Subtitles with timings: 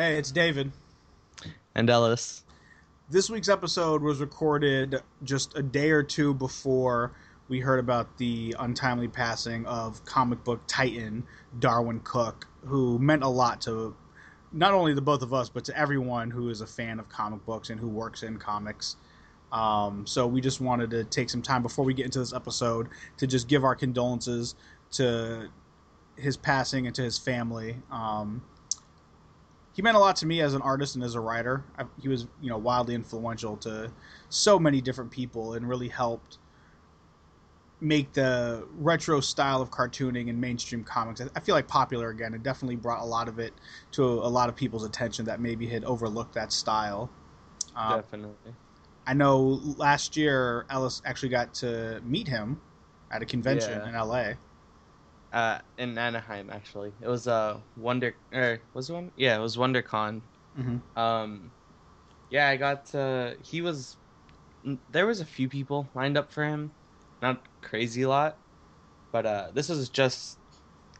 [0.00, 0.72] Hey, it's David.
[1.74, 2.42] And Ellis.
[3.10, 7.12] This week's episode was recorded just a day or two before
[7.48, 11.22] we heard about the untimely passing of comic book titan
[11.58, 13.94] Darwyn Cooke, who meant a lot to
[14.52, 17.44] not only the both of us, but to everyone who is a fan of comic
[17.44, 18.96] books and who works in comics.
[19.52, 22.88] Um, so we just wanted to take some time before we get into this episode
[23.18, 24.54] to just give our condolences
[24.92, 25.50] to
[26.16, 27.76] his passing and to his family.
[27.90, 28.40] Um,
[29.72, 31.64] he meant a lot to me as an artist and as a writer.
[31.78, 33.90] I, he was, you know, wildly influential to
[34.28, 36.38] so many different people and really helped
[37.80, 41.22] make the retro style of cartooning and mainstream comics.
[41.34, 42.34] I feel like popular again.
[42.34, 43.54] It definitely brought a lot of it
[43.92, 47.10] to a, lot of people's attention that maybe had overlooked that style.
[47.74, 48.54] Um, Definitely.
[49.06, 52.60] I know last year Ellis actually got to meet him
[53.10, 53.88] at a convention yeah.
[53.88, 54.32] in LA.
[55.32, 58.14] Uh, in Anaheim, actually, it was a uh, Wonder.
[58.32, 59.12] Or was it one?
[59.16, 60.20] Yeah, it was WonderCon.
[60.58, 60.98] Mm-hmm.
[60.98, 61.50] Um,
[62.30, 63.36] yeah, I got to.
[63.42, 63.96] He was.
[64.90, 66.70] There was a few people lined up for him,
[67.22, 68.36] not crazy lot,
[69.12, 70.38] but uh, this was just.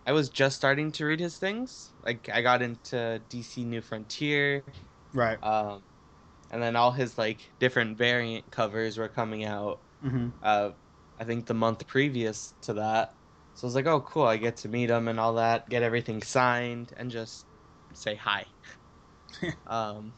[0.06, 1.90] I was just starting to read his things.
[2.04, 4.62] Like I got into DC New Frontier.
[5.12, 5.42] Right.
[5.42, 5.82] Um,
[6.50, 9.78] and then all his like different variant covers were coming out.
[10.04, 10.28] Mm-hmm.
[10.42, 10.70] Uh,
[11.18, 13.14] I think the month previous to that.
[13.60, 14.22] So I was like, oh, cool.
[14.22, 17.44] I get to meet him and all that, get everything signed, and just
[17.92, 18.46] say hi.
[19.66, 20.14] um,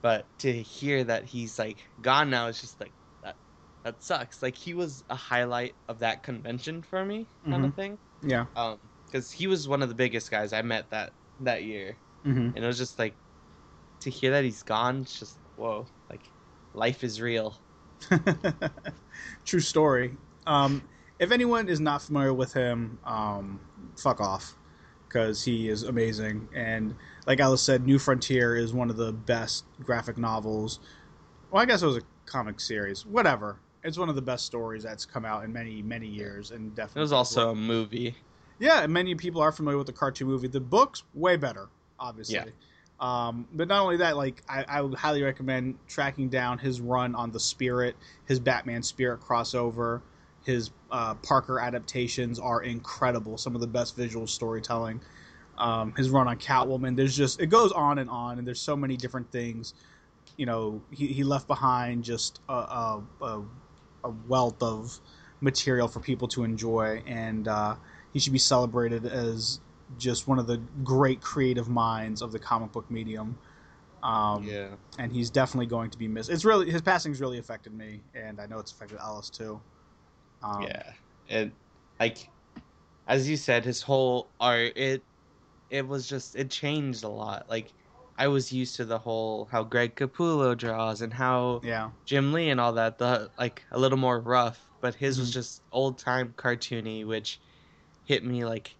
[0.00, 3.36] but to hear that he's like gone now, is just like that.
[3.82, 4.42] That sucks.
[4.42, 7.64] Like he was a highlight of that convention for me, kind mm-hmm.
[7.66, 7.98] of thing.
[8.22, 8.46] Yeah.
[8.56, 12.56] Um, because he was one of the biggest guys I met that that year, mm-hmm.
[12.56, 13.12] and it was just like
[14.00, 15.02] to hear that he's gone.
[15.02, 16.22] It's just whoa, like
[16.72, 17.58] life is real.
[19.44, 20.16] True story.
[20.46, 20.80] Um,
[21.20, 23.60] if anyone is not familiar with him, um,
[23.96, 24.56] fuck off,
[25.06, 26.48] because he is amazing.
[26.54, 26.96] And
[27.26, 30.80] like Ellis said, New Frontier is one of the best graphic novels.
[31.50, 33.04] Well, I guess it was a comic series.
[33.04, 33.60] Whatever.
[33.84, 37.00] It's one of the best stories that's come out in many, many years, and definitely.
[37.00, 38.14] It was also a movie.
[38.58, 40.48] Yeah, many people are familiar with the cartoon movie.
[40.48, 41.68] The books, way better,
[41.98, 42.34] obviously.
[42.34, 42.44] Yeah.
[43.00, 47.14] Um, but not only that, like I, I, would highly recommend tracking down his run
[47.14, 47.96] on the Spirit,
[48.26, 50.02] his Batman Spirit crossover.
[50.44, 53.36] His uh, Parker adaptations are incredible.
[53.38, 55.00] Some of the best visual storytelling.
[55.58, 56.96] Um, his run on Catwoman.
[56.96, 59.74] There's just it goes on and on, and there's so many different things.
[60.36, 63.42] You know, he, he left behind just a, a, a,
[64.04, 64.98] a wealth of
[65.40, 67.76] material for people to enjoy, and uh,
[68.12, 69.60] he should be celebrated as
[69.98, 73.38] just one of the great creative minds of the comic book medium.
[74.02, 74.68] Um, yeah,
[74.98, 76.30] and he's definitely going to be missed.
[76.30, 79.60] It's really his passing's really affected me, and I know it's affected Ellis too.
[80.42, 80.92] Um, yeah,
[81.28, 81.52] and
[81.98, 82.28] like
[83.06, 85.02] as you said, his whole art it
[85.70, 87.48] it was just it changed a lot.
[87.48, 87.72] Like
[88.18, 92.50] I was used to the whole how Greg Capullo draws and how yeah Jim Lee
[92.50, 95.22] and all that the like a little more rough, but his mm-hmm.
[95.22, 97.40] was just old time cartoony, which
[98.04, 98.74] hit me like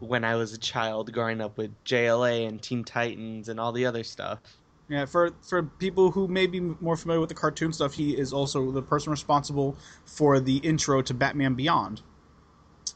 [0.00, 3.86] when I was a child growing up with JLA and Teen Titans and all the
[3.86, 4.40] other stuff.
[4.88, 8.32] Yeah, for for people who may be more familiar with the cartoon stuff, he is
[8.32, 12.02] also the person responsible for the intro to Batman Beyond.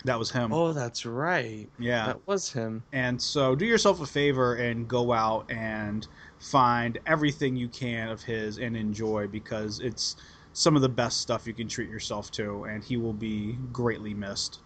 [0.04, 0.52] That was him.
[0.52, 1.68] Oh, that's right.
[1.78, 2.84] Yeah, that was him.
[2.92, 6.06] And so, do yourself a favor and go out and
[6.38, 10.16] find everything you can of his and enjoy because it's
[10.52, 14.14] some of the best stuff you can treat yourself to, and he will be greatly
[14.14, 14.60] missed.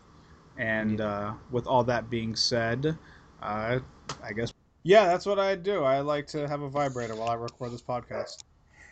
[0.56, 2.96] And uh, with all that being said,
[3.42, 3.80] uh,
[4.22, 4.52] I guess
[4.84, 5.82] yeah, that's what I do.
[5.82, 8.44] I like to have a vibrator while I record this podcast.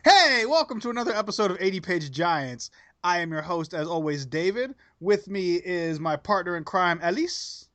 [0.04, 2.70] Hey, welcome to another episode of 80 Page Giants.
[3.04, 4.74] I am your host, as always, David.
[5.00, 7.68] With me is my partner in crime, Ellis.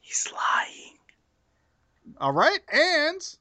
[0.00, 0.98] He's lying.
[2.18, 3.36] All right, and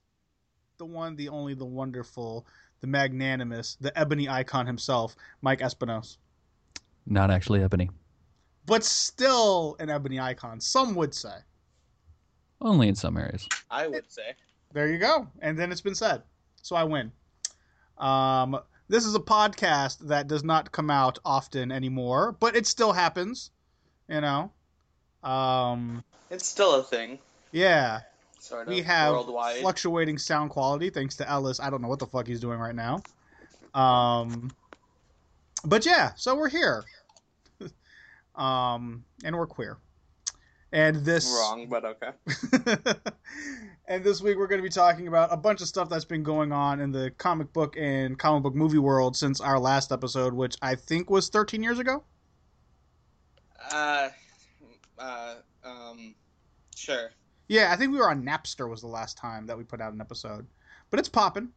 [0.78, 2.46] the one, the only, the wonderful,
[2.81, 6.18] the magnanimous, the ebony icon himself, Mike Espinos.
[7.08, 7.90] Not actually ebony.
[8.68, 11.40] But still an ebony icon, some would say.
[12.63, 13.47] Only in some areas.
[13.69, 14.33] I would say.
[14.71, 15.27] There you go.
[15.42, 16.24] And then it's been said.
[16.62, 17.12] So I win.
[17.98, 18.57] Um,
[18.88, 23.51] this is a podcast that does not come out often anymore, but it still happens.
[24.07, 24.51] You know.
[25.24, 27.19] Um, it's still a thing.
[27.51, 28.01] Yeah.
[28.39, 29.62] Sort of we have worldwide.
[29.62, 31.59] fluctuating sound quality thanks to Ellis.
[31.59, 33.01] I don't know what the fuck he's doing right now.
[33.74, 34.51] Um,
[35.63, 36.83] but yeah, so we're here.
[38.36, 39.77] um, and we're queer.
[40.74, 42.10] And this wrong, but okay.
[43.88, 46.24] and this week we're going to be talking about a bunch of stuff that's been
[46.24, 50.34] going on in the comic book and comic book movie world since our last episode,
[50.34, 52.04] which I think was 13 years ago.
[53.72, 54.10] Uh,
[54.98, 56.16] uh, um,
[56.76, 57.12] sure.
[57.48, 59.94] Yeah, I think we were on Napster was the last time that we put out
[59.94, 60.48] an episode,
[60.90, 61.50] but it's popping.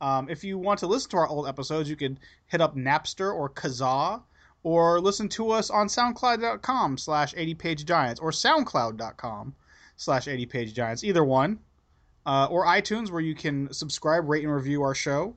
[0.00, 3.34] Um, if you want to listen to our old episodes, you can hit up Napster
[3.34, 4.22] or Kazaa,
[4.64, 9.54] or listen to us on SoundCloud.com slash 80pagegiants or SoundCloud.com
[9.96, 11.04] slash 80pagegiants.
[11.04, 11.60] Either one.
[12.26, 15.36] Uh, or iTunes, where you can subscribe, rate, and review our show.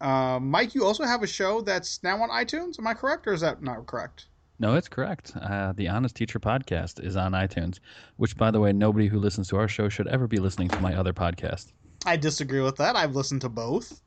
[0.00, 2.78] Uh, Mike, you also have a show that's now on iTunes.
[2.78, 4.26] Am I correct, or is that not correct?
[4.60, 5.32] No, it's correct.
[5.34, 7.80] Uh, the Honest Teacher podcast is on iTunes,
[8.16, 10.78] which, by the way, nobody who listens to our show should ever be listening to
[10.80, 11.72] my other podcast.
[12.06, 12.94] I disagree with that.
[12.94, 14.00] I've listened to both.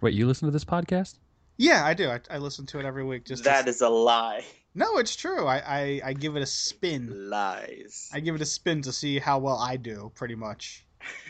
[0.00, 1.16] Wait, you listen to this podcast?
[1.58, 2.08] Yeah, I do.
[2.08, 3.24] I, I listen to it every week.
[3.24, 3.70] Just That to...
[3.70, 4.44] is a lie.
[4.74, 5.44] no, it's true.
[5.46, 7.28] I, I I give it a spin.
[7.28, 8.08] Lies.
[8.12, 10.10] I give it a spin to see how well I do.
[10.14, 10.86] Pretty much.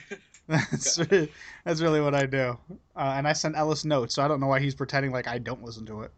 [0.49, 1.33] that's really,
[1.65, 2.59] that's really what I do.
[2.95, 5.39] Uh, and I sent Ellis notes, so I don't know why he's pretending like I
[5.39, 6.13] don't listen to it.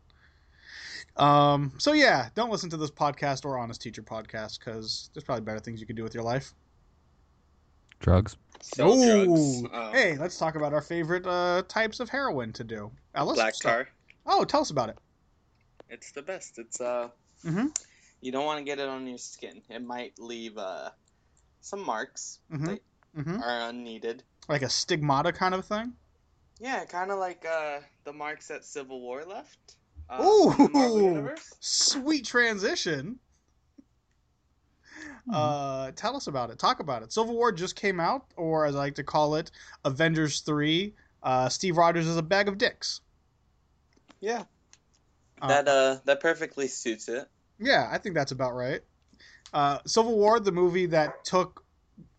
[1.17, 1.73] Um.
[1.79, 5.61] So yeah, don't listen to this podcast or Honest Teacher podcast because there's probably better
[5.61, 6.53] things you could do with your life.
[8.01, 8.37] Drugs.
[8.62, 9.25] Sell Ooh.
[9.27, 9.65] drugs.
[9.73, 12.91] Uh, Hey, let's talk about our favorite uh, types of heroin to do.
[13.15, 13.87] Ellis, black start.
[13.87, 13.95] tar.
[14.32, 14.99] Oh, tell us about it.
[15.88, 16.59] It's the best.
[16.59, 17.09] It's uh,
[17.44, 17.67] Mm-hmm.
[18.21, 19.62] you don't want to get it on your skin.
[19.71, 20.91] It might leave uh,
[21.61, 22.65] some marks Mm-hmm.
[22.67, 22.81] that
[23.19, 23.43] Mm-hmm.
[23.43, 24.23] are unneeded.
[24.49, 25.94] Like a stigmata kind of thing.
[26.61, 29.59] Yeah, kind of like uh, the marks that Civil War left.
[30.09, 30.53] Uh, Ooh.
[30.53, 31.53] in the Marvel universe.
[31.59, 33.19] Sweet transition.
[35.33, 36.59] Uh, tell us about it.
[36.59, 37.12] Talk about it.
[37.12, 39.50] Civil War just came out, or as I like to call it,
[39.85, 40.94] Avengers Three.
[41.23, 43.00] Uh, Steve Rogers is a bag of dicks.
[44.21, 44.45] Yeah,
[45.41, 47.27] Uh, that uh, that perfectly suits it.
[47.59, 48.81] Yeah, I think that's about right.
[49.53, 51.65] Uh, Civil War, the movie that took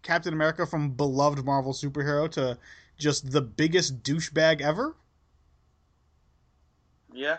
[0.03, 2.57] Captain America from beloved Marvel superhero to
[2.98, 4.95] just the biggest douchebag ever.
[7.13, 7.38] Yeah.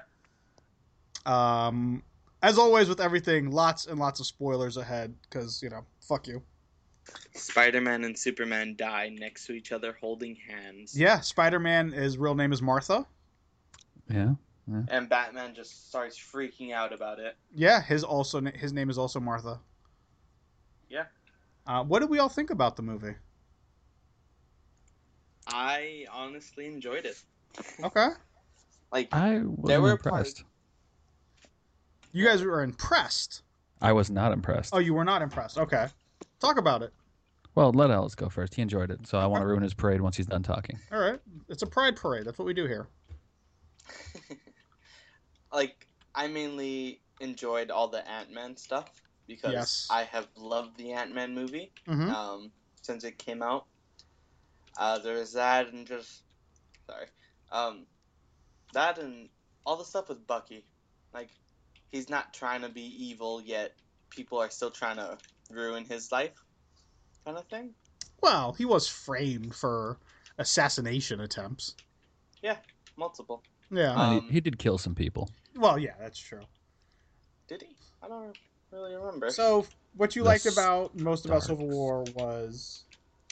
[1.26, 2.02] Um,
[2.42, 6.42] as always with everything, lots and lots of spoilers ahead because you know, fuck you.
[7.34, 10.98] Spider-Man and Superman die next to each other holding hands.
[10.98, 11.90] Yeah, Spider Man.
[11.92, 13.06] His real name is Martha.
[14.08, 14.34] Yeah.
[14.88, 17.36] And Batman just starts freaking out about it.
[17.52, 19.58] Yeah, his also his name is also Martha.
[20.88, 21.04] Yeah.
[21.66, 23.14] Uh, what did we all think about the movie?
[25.46, 27.20] I honestly enjoyed it.
[27.82, 28.08] Okay,
[28.92, 30.44] Like I wasn't There were impressed.
[32.12, 33.42] you guys were impressed.
[33.82, 34.72] I was not impressed.
[34.74, 35.58] Oh, you were not impressed.
[35.58, 35.88] Okay,
[36.40, 36.92] talk about it.
[37.54, 38.54] Well, let Ellis go first.
[38.54, 40.78] He enjoyed it, so I want to ruin his parade once he's done talking.
[40.90, 42.24] All right, it's a pride parade.
[42.24, 42.86] That's what we do here.
[45.52, 48.90] like I mainly enjoyed all the Ant Man stuff
[49.26, 49.88] because Yes.
[49.90, 52.50] I have loved the Ant Man movie hmm um,
[52.82, 53.66] since it came out.
[54.76, 56.22] Uh, there was that and just
[56.86, 57.06] sorry,
[57.50, 57.86] um,
[58.72, 59.28] that and
[59.66, 60.64] all the stuff with Bucky.
[61.14, 61.28] Like
[61.90, 63.74] he's not trying to be evil yet.
[64.10, 65.18] People are still trying to
[65.50, 66.32] ruin his life,
[67.24, 67.74] kind of thing.
[68.22, 69.98] Well, he was framed for
[70.38, 71.74] assassination attempts.
[72.42, 72.56] Yeah,
[72.96, 73.42] multiple.
[73.70, 73.92] Yeah.
[73.92, 75.28] And he- Um, he, did kill some people.
[75.56, 76.42] Well, yeah, that's true.
[77.48, 77.76] Did he?
[78.02, 78.36] I don't
[78.70, 79.30] really remember.
[79.30, 79.66] So,
[79.96, 82.84] what you The liked about most about Civil War was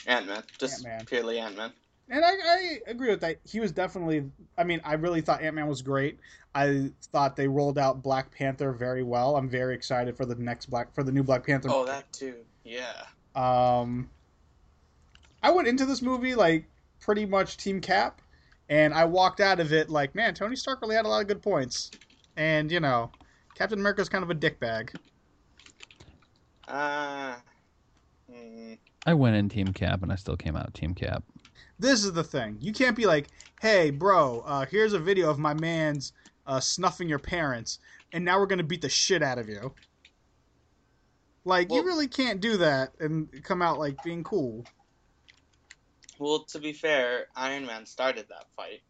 [0.07, 1.05] Ant Man, just Ant-Man.
[1.05, 1.71] purely Ant Man.
[2.09, 3.37] And I, I agree with that.
[3.45, 4.29] He was definitely.
[4.57, 6.19] I mean, I really thought Ant Man was great.
[6.53, 9.37] I thought they rolled out Black Panther very well.
[9.37, 11.69] I'm very excited for the next Black for the new Black Panther.
[11.71, 12.35] Oh, that too.
[12.65, 13.05] Yeah.
[13.35, 14.09] Um,
[15.41, 16.65] I went into this movie like
[16.99, 18.21] pretty much Team Cap,
[18.69, 21.27] and I walked out of it like, man, Tony Stark really had a lot of
[21.27, 21.91] good points.
[22.37, 23.11] And you know,
[23.55, 24.95] Captain America's kind of a dickbag.
[26.67, 27.35] Uh,
[28.31, 31.23] mm, I went in Team Cap, and I still came out Team Cap.
[31.79, 32.57] This is the thing.
[32.61, 33.27] You can't be like,
[33.61, 36.13] hey, bro, uh, here's a video of my man's
[36.47, 37.79] uh, snuffing your parents,
[38.13, 39.73] and now we're gonna beat the shit out of you.
[41.43, 44.63] Like, you really can't do that and come out like being cool.
[46.19, 48.81] well, to be fair, Iron Man started that fight.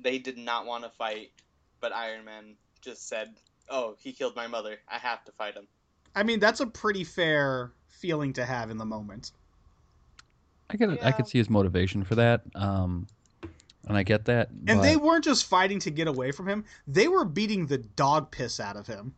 [0.00, 1.32] They did not want to fight,
[1.80, 3.34] but Iron Man just said,
[3.68, 4.78] "Oh, he killed my mother.
[4.88, 5.66] I have to fight him."
[6.14, 9.32] I mean, that's a pretty fair feeling to have in the moment.
[10.70, 13.06] I could I could see his motivation for that, um,
[13.88, 14.50] and I get that.
[14.50, 17.78] And but they weren't just fighting to get away from him; they were beating the
[17.78, 19.14] dog piss out of him.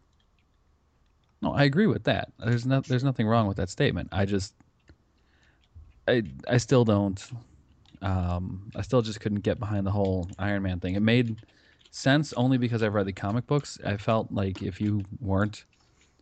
[1.42, 2.32] no, I agree with that.
[2.38, 4.08] There's no there's nothing wrong with that statement.
[4.12, 4.54] I just
[6.08, 7.22] I I still don't.
[8.00, 10.96] Um, I still just couldn't get behind the whole Iron Man thing.
[10.96, 11.36] It made
[11.92, 13.78] sense only because I've read the comic books.
[13.84, 15.64] I felt like if you weren't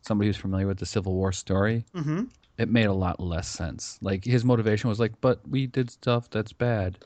[0.03, 2.25] somebody who's familiar with the Civil War story, Mm-hmm.
[2.59, 3.99] it made a lot less sense.
[4.03, 6.99] Like his motivation was like, but we did stuff that's bad.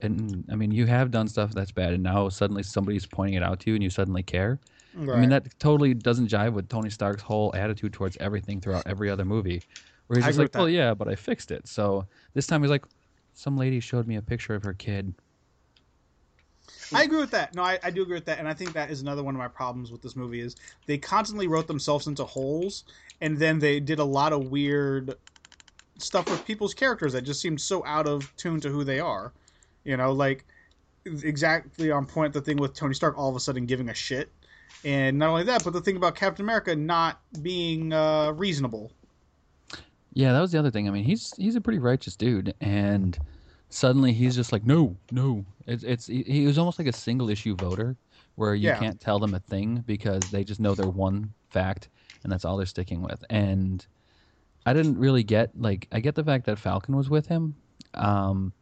[0.00, 3.42] And I mean, you have done stuff that's bad, and now suddenly somebody's pointing it
[3.42, 4.60] out to you, and you suddenly care.
[4.92, 5.16] Right.
[5.16, 9.10] I mean, that totally doesn't jive with Tony Stark's whole attitude towards everything throughout every
[9.10, 9.64] other movie,
[10.06, 12.84] where he's just like, "Well, yeah, but I fixed it." So this time he's like,
[13.34, 15.14] "Some lady showed me a picture of her kid."
[16.92, 17.54] I agree with that.
[17.54, 19.38] No, I, I do agree with that, and I think that is another one of
[19.38, 22.84] my problems with this movie is they constantly wrote themselves into holes,
[23.20, 25.14] and then they did a lot of weird
[25.98, 29.32] stuff with people's characters that just seemed so out of tune to who they are.
[29.84, 30.44] You know, like
[31.04, 34.30] exactly on point the thing with Tony Stark all of a sudden giving a shit.
[34.84, 38.92] And not only that, but the thing about Captain America not being uh, reasonable.
[40.12, 40.88] Yeah, that was the other thing.
[40.88, 43.18] I mean, he's he's a pretty righteous dude, and
[43.70, 45.44] suddenly he's just like, no, no.
[45.66, 47.96] It's it's he was almost like a single issue voter,
[48.36, 48.78] where you yeah.
[48.78, 51.88] can't tell them a thing because they just know their one fact,
[52.22, 53.24] and that's all they're sticking with.
[53.30, 53.86] And
[54.66, 57.56] I didn't really get like I get the fact that Falcon was with him,
[57.94, 58.52] um,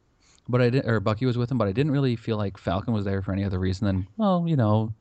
[0.48, 2.94] but I did or Bucky was with him, but I didn't really feel like Falcon
[2.94, 4.94] was there for any other reason than well, you know,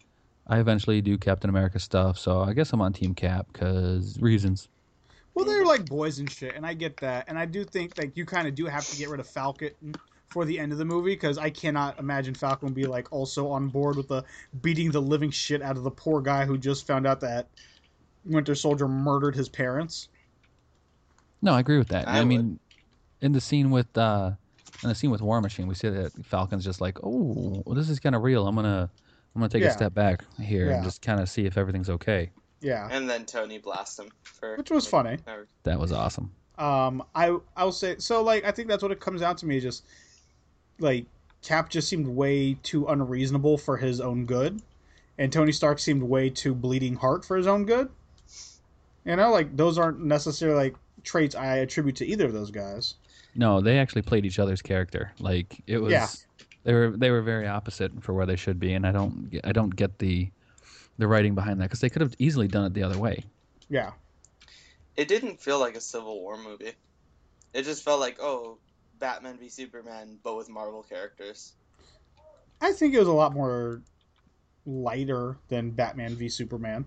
[0.47, 4.69] I eventually do Captain America stuff, so I guess I'm on Team Cap because reasons.
[5.33, 8.17] Well, they're like boys and shit, and I get that, and I do think like
[8.17, 9.95] you kind of do have to get rid of Falcon
[10.29, 13.67] for the end of the movie because I cannot imagine Falcon be like also on
[13.67, 14.23] board with the
[14.61, 17.47] beating the living shit out of the poor guy who just found out that
[18.25, 20.09] Winter Soldier murdered his parents.
[21.41, 22.07] No, I agree with that.
[22.07, 22.59] I, I mean,
[23.21, 24.31] in the scene with uh,
[24.83, 27.89] in the scene with War Machine, we see that Falcon's just like, "Oh, well, this
[27.89, 28.47] is kind of real.
[28.47, 28.89] I'm gonna,
[29.35, 29.69] I'm gonna take yeah.
[29.69, 30.75] a step back here yeah.
[30.75, 32.87] and just kind of see if everything's okay." Yeah.
[32.89, 35.17] And then Tony blast him for which was funny.
[35.63, 36.31] That was awesome.
[36.57, 38.21] Um, I I'll say so.
[38.21, 39.59] Like, I think that's what it comes down to me.
[39.59, 39.83] Just
[40.79, 41.05] like
[41.41, 44.61] Cap just seemed way too unreasonable for his own good,
[45.17, 47.89] and Tony Stark seemed way too bleeding heart for his own good.
[49.05, 52.95] You know, like those aren't necessarily like traits I attribute to either of those guys.
[53.33, 55.13] No, they actually played each other's character.
[55.19, 56.07] Like it was, yeah.
[56.63, 59.51] they were they were very opposite for where they should be, and I don't I
[59.51, 60.29] don't get the
[60.97, 63.23] the writing behind that because they could have easily done it the other way.
[63.69, 63.91] Yeah,
[64.95, 66.73] it didn't feel like a Civil War movie.
[67.53, 68.57] It just felt like oh,
[68.99, 71.53] Batman v Superman, but with Marvel characters.
[72.61, 73.81] I think it was a lot more
[74.65, 76.85] lighter than Batman v Superman.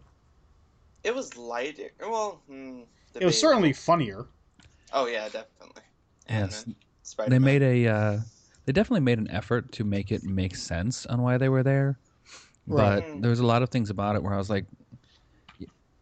[1.03, 1.91] It was lighter.
[2.01, 2.83] Well, hmm,
[3.15, 4.27] it was certainly funnier.
[4.93, 5.83] Oh yeah, definitely.
[6.29, 6.65] Yes,
[7.29, 7.87] they made a.
[7.87, 8.21] Uh,
[8.65, 11.99] they definitely made an effort to make it make sense on why they were there,
[12.67, 13.05] right.
[13.13, 14.65] but there was a lot of things about it where I was like,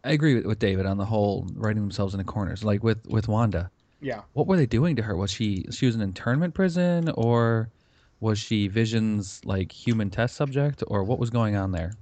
[0.03, 2.63] I agree with, with David on the whole writing themselves into corners.
[2.63, 3.71] Like with with Wanda.
[4.01, 4.21] Yeah.
[4.33, 5.15] What were they doing to her?
[5.15, 7.69] Was she she was an internment prison or
[8.19, 11.93] was she Vision's like human test subject or what was going on there?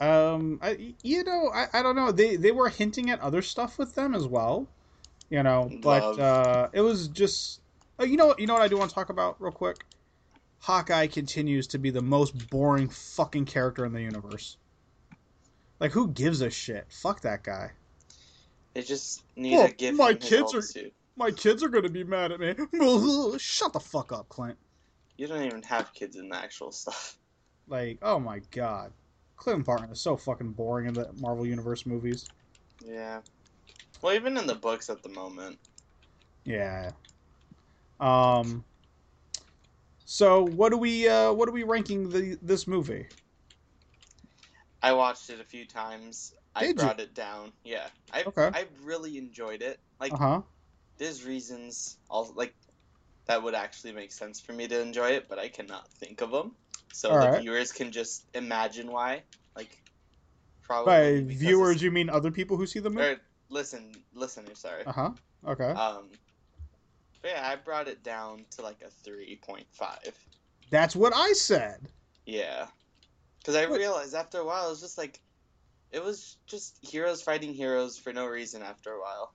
[0.00, 2.12] Um, I, you know, I, I don't know.
[2.12, 4.66] They they were hinting at other stuff with them as well,
[5.30, 5.70] you know.
[5.82, 7.60] But uh, it was just,
[7.98, 9.84] uh, you know, you know what I do want to talk about real quick.
[10.60, 14.56] Hawkeye continues to be the most boring fucking character in the universe.
[15.80, 16.86] Like, who gives a shit?
[16.88, 17.70] Fuck that guy.
[18.74, 20.92] They just need well, to give my kids are suit.
[21.16, 22.54] my kids are gonna be mad at me.
[23.38, 24.58] Shut the fuck up, Clint.
[25.16, 27.16] You don't even have kids in the actual stuff.
[27.68, 28.92] Like, oh my god.
[29.36, 32.28] Clint Barton is so fucking boring in the Marvel Universe movies.
[32.84, 33.20] Yeah.
[34.02, 35.58] Well, even in the books at the moment.
[36.44, 36.90] Yeah.
[38.00, 38.64] Um.
[40.10, 43.06] So what do we uh, what are we ranking the this movie?
[44.82, 46.32] I watched it a few times.
[46.58, 47.04] Did I brought you?
[47.04, 47.52] it down.
[47.62, 48.50] Yeah, I okay.
[48.54, 49.78] I really enjoyed it.
[50.00, 50.40] Like, uh-huh.
[50.96, 52.54] there's reasons all like
[53.26, 56.30] that would actually make sense for me to enjoy it, but I cannot think of
[56.30, 56.52] them.
[56.90, 57.42] So All the right.
[57.42, 59.24] viewers can just imagine why.
[59.54, 59.76] Like,
[60.62, 61.20] probably.
[61.20, 63.08] By viewers, you mean other people who see the movie?
[63.08, 64.86] Or, listen, listeners, sorry.
[64.86, 65.10] Uh huh.
[65.46, 65.68] Okay.
[65.68, 66.08] Um,
[67.24, 70.12] yeah, I brought it down to like a three point five.
[70.70, 71.88] That's what I said.
[72.26, 72.66] Yeah,
[73.38, 73.78] because I what?
[73.78, 75.20] realized after a while, it was just like,
[75.90, 78.62] it was just heroes fighting heroes for no reason.
[78.62, 79.32] After a while.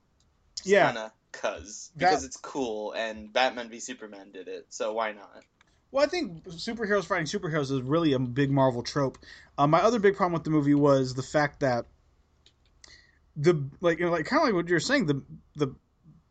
[0.56, 0.86] Just yeah.
[0.86, 2.26] Kinda cause because that...
[2.26, 5.42] it's cool, and Batman v Superman did it, so why not?
[5.90, 9.18] Well, I think superheroes fighting superheroes is really a big Marvel trope.
[9.56, 11.86] Uh, my other big problem with the movie was the fact that
[13.36, 15.22] the like you know, like kind of like what you're saying the
[15.56, 15.74] the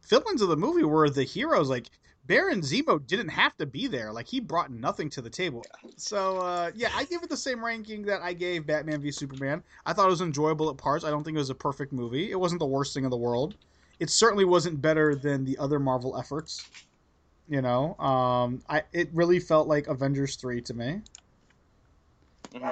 [0.07, 1.69] villains of the movie were the heroes.
[1.69, 1.89] Like
[2.25, 4.11] Baron Zemo didn't have to be there.
[4.11, 5.63] Like he brought nothing to the table.
[5.97, 9.63] So uh, yeah, I give it the same ranking that I gave Batman v Superman.
[9.85, 11.03] I thought it was enjoyable at parts.
[11.03, 12.31] I don't think it was a perfect movie.
[12.31, 13.55] It wasn't the worst thing in the world.
[13.99, 16.69] It certainly wasn't better than the other Marvel efforts.
[17.49, 21.01] You know, um, I it really felt like Avengers three to me.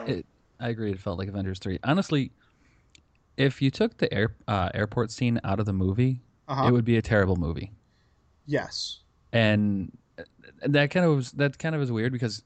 [0.08, 0.26] It,
[0.60, 0.92] I agree.
[0.92, 1.78] It felt like Avengers three.
[1.84, 2.32] Honestly,
[3.36, 6.20] if you took the air, uh, airport scene out of the movie,
[6.52, 6.68] uh-huh.
[6.68, 7.72] it would be a terrible movie.
[8.46, 9.00] Yes.
[9.32, 9.92] And
[10.66, 12.44] that kind of was that kind of is weird because,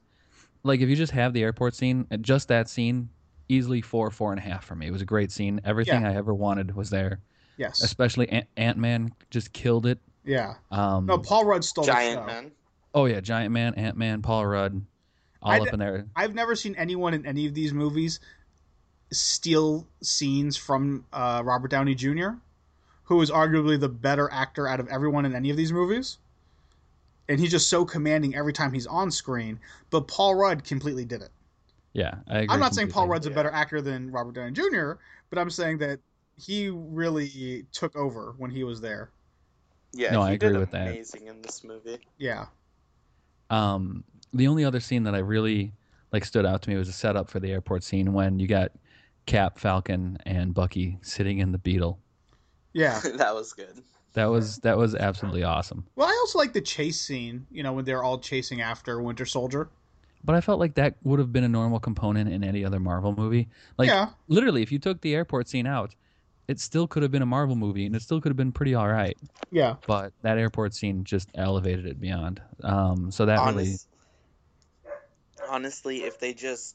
[0.62, 3.08] like, if you just have the airport scene, just that scene,
[3.48, 4.86] easily four, four and a half for me.
[4.86, 5.60] It was a great scene.
[5.64, 6.10] Everything Yeah.
[6.10, 7.20] I ever wanted was there.
[7.56, 7.82] Yes.
[7.82, 9.98] Especially Ant- Ant-Man just killed it.
[10.24, 10.54] yeah.
[10.70, 12.26] Um, No, Paul Rudd stole the Giant show.
[12.26, 12.52] man.
[12.94, 14.84] oh yeah, Giant Man, Ant Man, Paul Rudd,
[15.42, 16.06] all I up in there.
[16.14, 18.20] I've never seen anyone in any of these movies
[19.12, 22.30] steal scenes from uh, Robert Downey Jr.,
[23.06, 26.18] who is arguably the better actor out of everyone in any of these movies.
[27.28, 29.58] And he's just so commanding every time he's on screen.
[29.90, 31.30] But Paul Rudd completely did it.
[31.92, 33.12] Yeah, I agree I'm not saying Paul completely.
[33.12, 33.34] Rudd's a Yeah.
[33.36, 34.92] better actor than Robert Downey Jr.,
[35.30, 35.98] but I'm saying that
[36.36, 39.10] he really took over when he was there.
[39.92, 40.88] Yeah, No, he I agree did with that.
[40.88, 41.98] amazing in this movie.
[42.18, 42.46] Yeah.
[43.50, 45.72] Um, the only other scene that I really
[46.12, 48.72] like stood out to me was a setup for the airport scene when you got
[49.24, 51.98] Cap, Falcon, and Bucky sitting in the Beetle.
[52.76, 53.00] Yeah.
[53.16, 53.82] that was good.
[54.12, 55.84] That was that was absolutely awesome.
[55.94, 59.26] Well, I also like the chase scene, you know, when they're all chasing after Winter
[59.26, 59.68] Soldier.
[60.24, 63.14] But I felt like that would have been a normal component in any other Marvel
[63.14, 63.48] movie.
[63.78, 64.08] Like yeah.
[64.28, 65.94] literally, if you took the airport scene out,
[66.48, 68.74] it still could have been a Marvel movie, and it still could have been pretty
[68.74, 69.16] all right.
[69.50, 69.76] Yeah.
[69.86, 72.40] But that airport scene just elevated it beyond.
[72.62, 73.74] Um, so that really,
[75.48, 76.74] honestly, if they just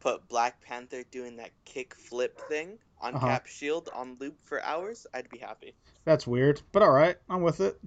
[0.00, 3.26] put Black Panther doing that kick flip thing on Uh-huh.
[3.26, 5.74] Cap Shield on loop for hours, I'd be happy.
[6.04, 7.78] That's weird, but all right, I'm with it.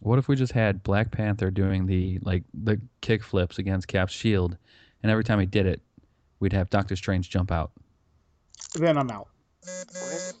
[0.00, 4.12] what if we just had Black Panther doing the like the kick flips against Cap's
[4.12, 4.56] shield,
[5.02, 5.80] and every time he did it,
[6.40, 7.70] we'd have Doctor Strange jump out.
[8.74, 9.28] Then I'm out.
[9.62, 10.32] What?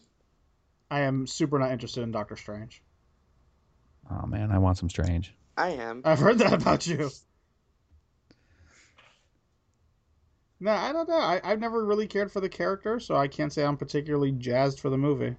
[0.90, 2.82] I am super not interested in Doctor Strange.
[4.10, 5.34] Oh man, I want some Strange.
[5.56, 6.02] I am.
[6.04, 7.10] I've heard that about you.
[10.64, 11.18] No, I don't know.
[11.18, 14.80] I, I've never really cared for the character, so I can't say I'm particularly jazzed
[14.80, 15.36] for the movie.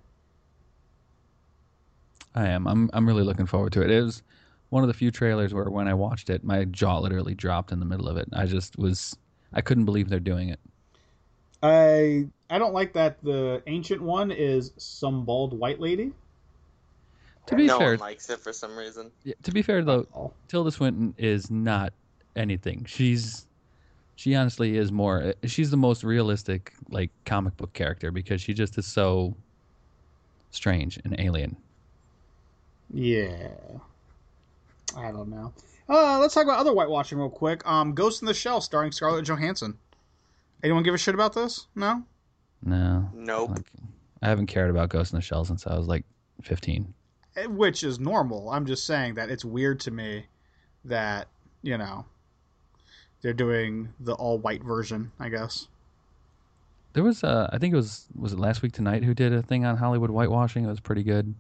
[2.36, 2.68] I am.
[2.68, 2.92] I'm.
[2.94, 3.90] I'm really looking forward to it.
[3.90, 4.22] It was
[4.70, 7.80] one of the few trailers where when I watched it, my jaw literally dropped in
[7.80, 8.28] the middle of it.
[8.34, 9.18] I just was.
[9.52, 10.60] I couldn't believe they're doing it.
[11.64, 16.12] I I don't like that the ancient one is some bald white lady.
[17.48, 19.10] To be no fair, one likes it for some reason.
[19.24, 20.34] yeah, to be fair though.
[20.50, 21.94] Tilda Swinton is not
[22.36, 22.86] anything.
[22.86, 23.45] She's
[24.16, 28.78] she honestly is more she's the most realistic like comic book character because she just
[28.78, 29.36] is so
[30.52, 31.56] strange and alien.
[32.94, 33.50] Yeah.
[34.96, 35.52] I don't know.
[35.90, 37.68] Uh, let's talk about other whitewashing real quick.
[37.68, 39.78] Um, Ghost in the Shell starring Scarlett Johansson.
[40.64, 41.68] Anyone give a shit about this?
[41.76, 42.04] No?
[42.64, 43.10] No.
[43.14, 43.52] Nope.
[43.52, 43.66] Like,
[44.22, 46.06] I haven't cared about Ghost in the Shell since I was like
[46.42, 46.94] 15.
[47.36, 48.50] Eh, Which is normal.
[48.50, 50.26] I'm just saying that it's weird to me
[50.86, 51.28] that,
[51.62, 52.06] you know,
[53.22, 55.68] they're doing the all white version, I guess.
[56.94, 59.42] There was uh I think it was was it last week tonight who did a
[59.42, 60.64] thing on Hollywood whitewashing.
[60.64, 61.34] It was pretty good.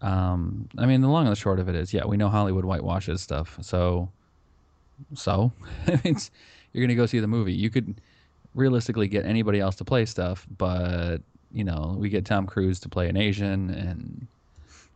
[0.00, 2.64] Um I mean the long and the short of it is yeah, we know Hollywood
[2.64, 3.58] whitewashes stuff.
[3.62, 4.10] So
[5.14, 5.52] so
[5.86, 6.30] it's
[6.72, 7.52] you're going to go see the movie.
[7.52, 8.00] You could
[8.54, 11.18] realistically get anybody else to play stuff, but
[11.52, 14.26] you know, we get Tom Cruise to play an Asian and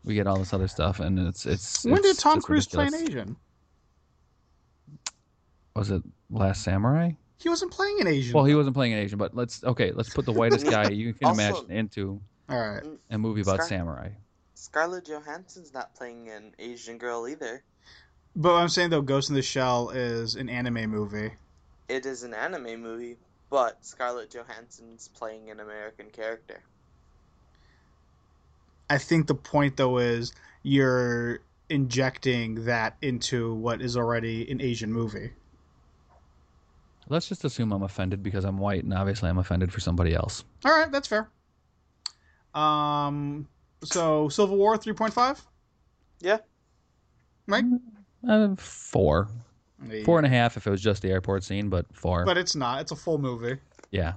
[0.05, 2.95] we get all this other stuff and it's it's when did Tom Cruise play an.
[2.95, 3.37] Asian?
[5.77, 7.11] Was it Last Samurai?
[7.39, 8.33] He wasn't playing an Asian.
[8.33, 11.13] Well, he wasn't playing an Asian, but let's okay, let's put the whitest guy you
[11.15, 12.83] can Also- imagine into All right.
[13.11, 14.11] a movie about Scar- samurai.
[14.55, 17.63] Scarlett Johansson's not playing an Asian girl either.
[18.37, 21.33] But I'm saying, though, Ghost in the Shell is an anime movie.
[21.89, 23.17] It is an anime movie,
[23.51, 26.63] but Scarlett Johansson's playing an American character.
[28.89, 30.33] I think the point, though, is
[30.63, 35.31] you're injecting that into what is already an Asian movie.
[37.09, 40.45] Let's just assume I'm offended because I'm white, and obviously I'm offended for somebody else.
[40.65, 41.29] All right, that's fair.
[42.55, 43.47] Um,
[43.83, 45.41] so Civil War 3.5,
[46.21, 46.39] Yeah.
[47.47, 47.65] Mike?
[48.27, 49.29] Uh, four,
[50.05, 52.25] four and a half if it was just the airport scene, but four.
[52.25, 52.81] But it's not.
[52.81, 53.59] It's a full movie
[53.91, 54.15] yeah,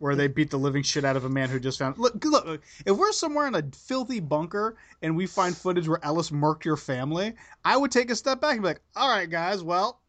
[0.00, 1.98] where they beat the living shit out of a man who just found.
[1.98, 6.04] Look, look, look, if we're somewhere in a filthy bunker and we find footage where
[6.04, 9.30] Ellis murked your family, I would take a step back and be like, all right,
[9.30, 10.00] guys, well,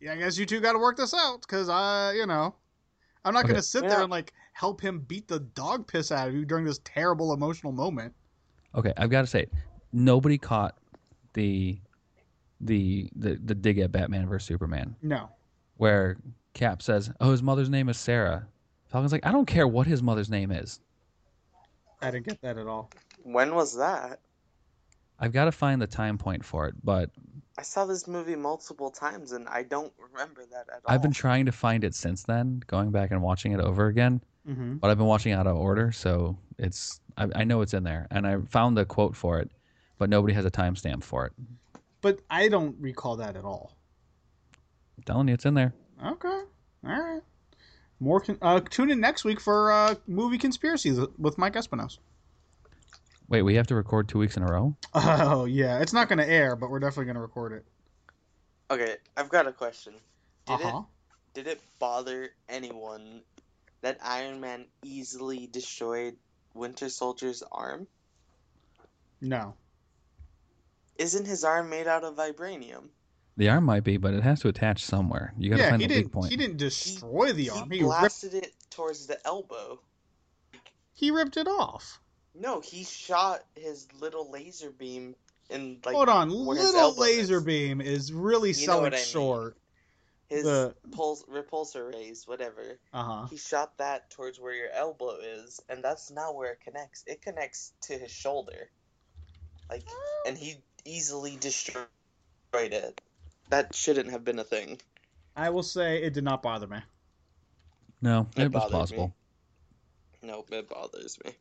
[0.00, 2.54] yeah, I guess you two got to work this out because I, you know,
[3.24, 3.52] I'm not Okay.
[3.52, 6.44] going to sit there and like help him beat the dog piss out of you
[6.44, 8.14] during this terrible emotional moment.
[8.74, 8.92] okay.
[8.96, 9.46] I've got to say,
[9.92, 10.76] nobody caught
[11.34, 11.78] the
[12.60, 15.30] the the the dig at Batman versus Superman No.
[15.76, 16.16] where
[16.54, 18.46] Cap says, "Oh, his mother's name is Sarah."
[18.86, 20.80] Falcon's like, "I don't care what his mother's name is.
[22.02, 22.90] I didn't get that at all.
[23.22, 24.20] When was that?
[25.18, 27.10] I've got to find the time point for it." But
[27.58, 30.94] I saw this movie multiple times and I don't remember that at all.
[30.94, 34.22] I've been trying to find it since then, going back and watching it over again.
[34.48, 34.76] Mm-hmm.
[34.76, 38.06] but I've been watching out of order, so it's I, I know it's in there,
[38.10, 39.50] and I found the quote for it,
[39.98, 41.32] but nobody has a timestamp for it.
[42.00, 43.76] But I don't recall that at all.
[44.96, 45.74] I'm telling you, it's in there.
[46.02, 46.28] Okay.
[46.28, 46.44] All
[46.82, 47.20] right.
[48.00, 51.98] more con- uh, tune in next week for uh, movie conspiracies with Mike Espinos.
[53.30, 54.76] Wait, we have to record two weeks in a row?
[54.92, 57.64] Oh yeah, it's not going to air, but we're definitely going to record it.
[58.70, 59.94] Okay, I've got a question.
[60.46, 60.78] Did Uh-huh.
[60.80, 60.84] it
[61.32, 63.22] did it bother anyone
[63.82, 66.16] that Iron Man easily destroyed
[66.54, 67.86] Winter Soldier's arm?
[69.20, 69.54] No.
[70.98, 72.88] Isn't his arm made out of vibranium?
[73.36, 75.32] The arm might be, but it has to attach somewhere.
[75.38, 76.06] You got to Yeah, find he the didn't.
[76.06, 76.30] weak point.
[76.30, 77.70] He didn't destroy the arm.
[77.70, 77.90] He He ripped.
[78.00, 79.80] blasted it towards the elbow.
[80.92, 82.00] He ripped it off.
[82.34, 85.14] No, he shot his little laser beam
[85.50, 87.44] in like Hold on, little laser is.
[87.44, 89.06] beam is really You know selling what I mean.
[89.06, 89.56] short.
[90.28, 92.78] his the- pulse repulsor rays, whatever.
[92.92, 93.26] Uh huh.
[93.30, 97.02] He shot that towards where your elbow is, and that's not where it connects.
[97.06, 98.70] It connects to his shoulder.
[99.68, 99.86] Like,
[100.26, 101.86] and he easily destroyed
[102.52, 103.00] it.
[103.50, 104.80] That shouldn't have been a thing.
[105.36, 106.78] I will say it did not bother me.
[108.00, 109.12] no, It it was bothered me.
[110.22, 111.32] Nope, it bothers me.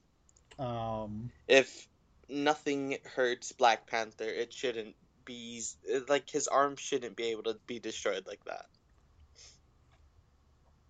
[0.59, 1.87] Um, If
[2.27, 4.95] nothing hurts Black Panther, it shouldn't
[5.25, 5.63] be
[6.07, 8.65] like his arm shouldn't be able to be destroyed like that.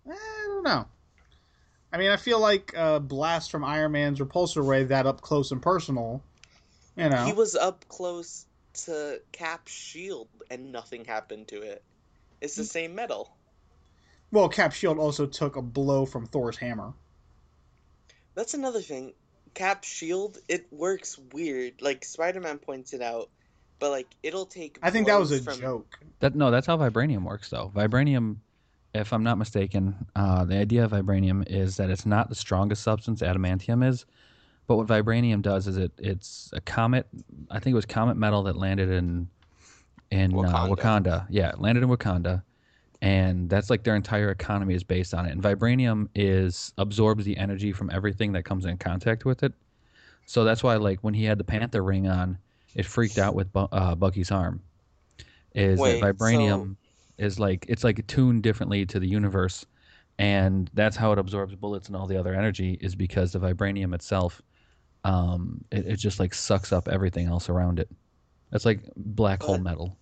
[0.08, 0.86] Eh, I don't know.
[1.92, 5.50] I mean, I feel like a blast from Iron Man's repulsor ray that up close
[5.50, 6.22] and personal.
[6.96, 8.46] You know, He was up close
[8.84, 11.82] to Cap's shield, and nothing happened to it.
[12.40, 12.66] It's the hmm.
[12.66, 13.30] same metal.
[14.30, 16.92] well, Cap Shield also took a blow from Thor's hammer.
[18.34, 19.12] That's another thing.
[19.54, 21.82] Cap's shield, it works weird.
[21.82, 23.28] Like Spider-Man points it out,
[23.78, 24.78] but like it'll take.
[24.82, 25.98] I think that was a from- joke.
[26.20, 27.70] That no, that's how vibranium works though.
[27.74, 28.36] Vibranium,
[28.94, 32.82] if I'm not mistaken, uh, the idea of vibranium is that it's not the strongest
[32.82, 34.04] substance adamantium is,
[34.66, 37.06] but what vibranium does is it it's a comet.
[37.50, 39.28] I think it was comet metal that landed in
[40.10, 40.54] in Wakanda.
[40.54, 40.76] Uh, Wakanda.
[40.76, 41.26] Wakanda.
[41.30, 42.42] Yeah, it landed in Wakanda,
[43.02, 45.32] and that's like their entire economy is based on it.
[45.32, 49.52] And vibranium is absorbs the energy from everything that comes in contact with it.
[50.26, 52.38] So that's why like when he had the Panther ring on,
[52.74, 54.60] it freaked out with Bu- uh, Bucky's arm.
[55.54, 56.76] Is Wait, that vibranium
[57.18, 59.66] is like it's like tuned differently to the universe,
[60.18, 63.92] and that's how it absorbs bullets and all the other energy is because the vibranium
[63.92, 64.40] itself,
[65.02, 67.88] um, it, it just like sucks up everything else around it.
[68.52, 69.96] It's like black hole But- metal.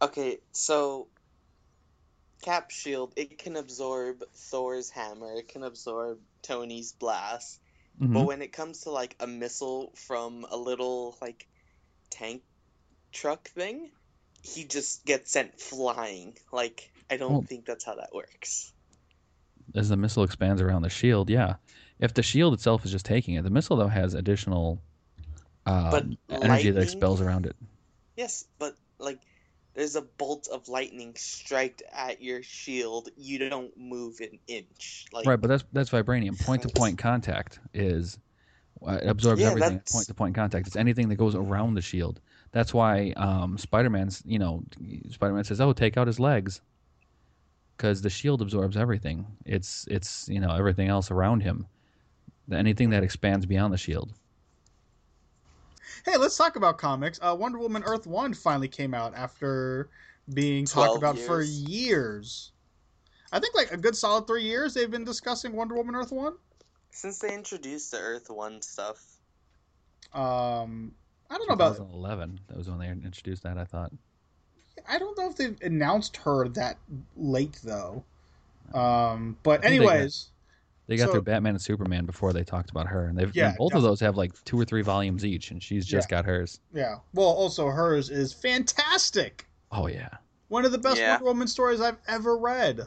[0.00, 1.06] Okay, so
[2.42, 7.58] Cap shield, it can absorb Thor's hammer, it can absorb Tony's blast,
[8.00, 8.12] Mhm.
[8.14, 11.48] but when it comes to like a missile from a little like
[12.10, 12.42] tank
[13.12, 13.90] truck thing,
[14.42, 16.36] he just gets sent flying.
[16.52, 18.72] Like I don't Well- think that's how that works.
[19.74, 21.56] As the missile expands around the shield, yeah.
[22.00, 24.82] If the shield itself is just taking it, the missile though has additional
[25.64, 27.54] uh, But energy that expels around it.
[28.16, 29.20] Yes, but like
[29.74, 35.06] there's a bolt of lightning striked at your shield, you don't move an inch.
[35.12, 36.38] Like Right, but that's that's vibranium.
[36.44, 38.18] Point to point contact is
[38.86, 39.80] uh, it absorbs Yeah, everything.
[39.90, 40.66] Point to point contact.
[40.66, 42.20] It's anything that goes around the shield.
[42.52, 44.62] That's why um, Spider-Man's, you know,
[45.10, 46.60] Spider-Man says, "Oh, take out his legs,"
[47.76, 49.26] because the shield absorbs everything.
[49.46, 51.66] It's it's you know everything else around him.
[52.52, 54.12] Anything that expands beyond the shield.
[56.04, 57.18] Hey, let's talk about comics.
[57.22, 59.88] Uh, Wonder Woman Earth One finally came out after
[60.32, 61.62] being talked 12 about for years.
[61.62, 62.52] years.
[63.32, 66.34] I think like a good solid three years they've been discussing Wonder Woman Earth One.
[66.90, 69.02] since they introduced the Earth One stuff.
[70.12, 70.92] Um,
[71.30, 71.76] I don't know about.
[71.76, 72.40] 2011.
[72.48, 73.56] That was when they introduced that.
[73.56, 73.92] I thought.
[74.88, 76.76] I don't know if they've announced her that
[77.16, 78.04] late though.
[78.74, 80.28] Um, but I they anyways,
[80.88, 83.48] They got So- through Batman and Superman before they talked about her, and they've Yeah,
[83.50, 86.24] and both of those have like two or three volumes each, and she's just got
[86.24, 86.60] hers.
[86.74, 86.96] yeah.
[87.14, 89.46] Well, also hers is fantastic.
[89.70, 90.08] Oh yeah.
[90.48, 91.12] One of the best Yeah.
[91.12, 92.86] Wonder Woman stories I've ever read.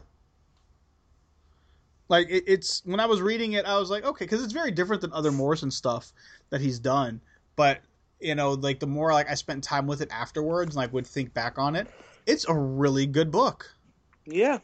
[2.09, 4.71] Like it, it's when I was reading it, I was like, okay, because it's very
[4.71, 6.13] different than other Morrison stuff
[6.51, 7.19] that he's done.
[7.55, 7.79] But
[8.19, 11.07] you know, like the more like I spent time with it afterwards, and like would
[11.07, 11.87] think back on it,
[12.27, 13.73] it's a really good book.
[14.25, 14.59] Yeah,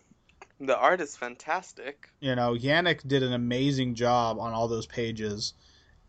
[0.61, 2.09] the art is fantastic.
[2.19, 5.53] You know, Yanick did an amazing job on all those pages,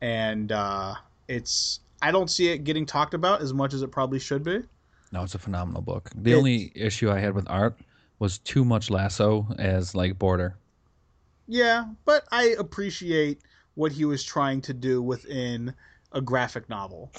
[0.01, 0.95] and uh,
[1.29, 4.61] it's I don't see it getting talked about as much as it probably should be.
[5.13, 6.11] No, it's a phenomenal book.
[6.15, 7.79] The It's- only issue I had with art
[8.19, 10.57] was too much lasso as like border.
[11.49, 13.41] Yeah, but I appreciate
[13.75, 15.75] what he was trying to do within
[16.13, 17.11] a graphic novel.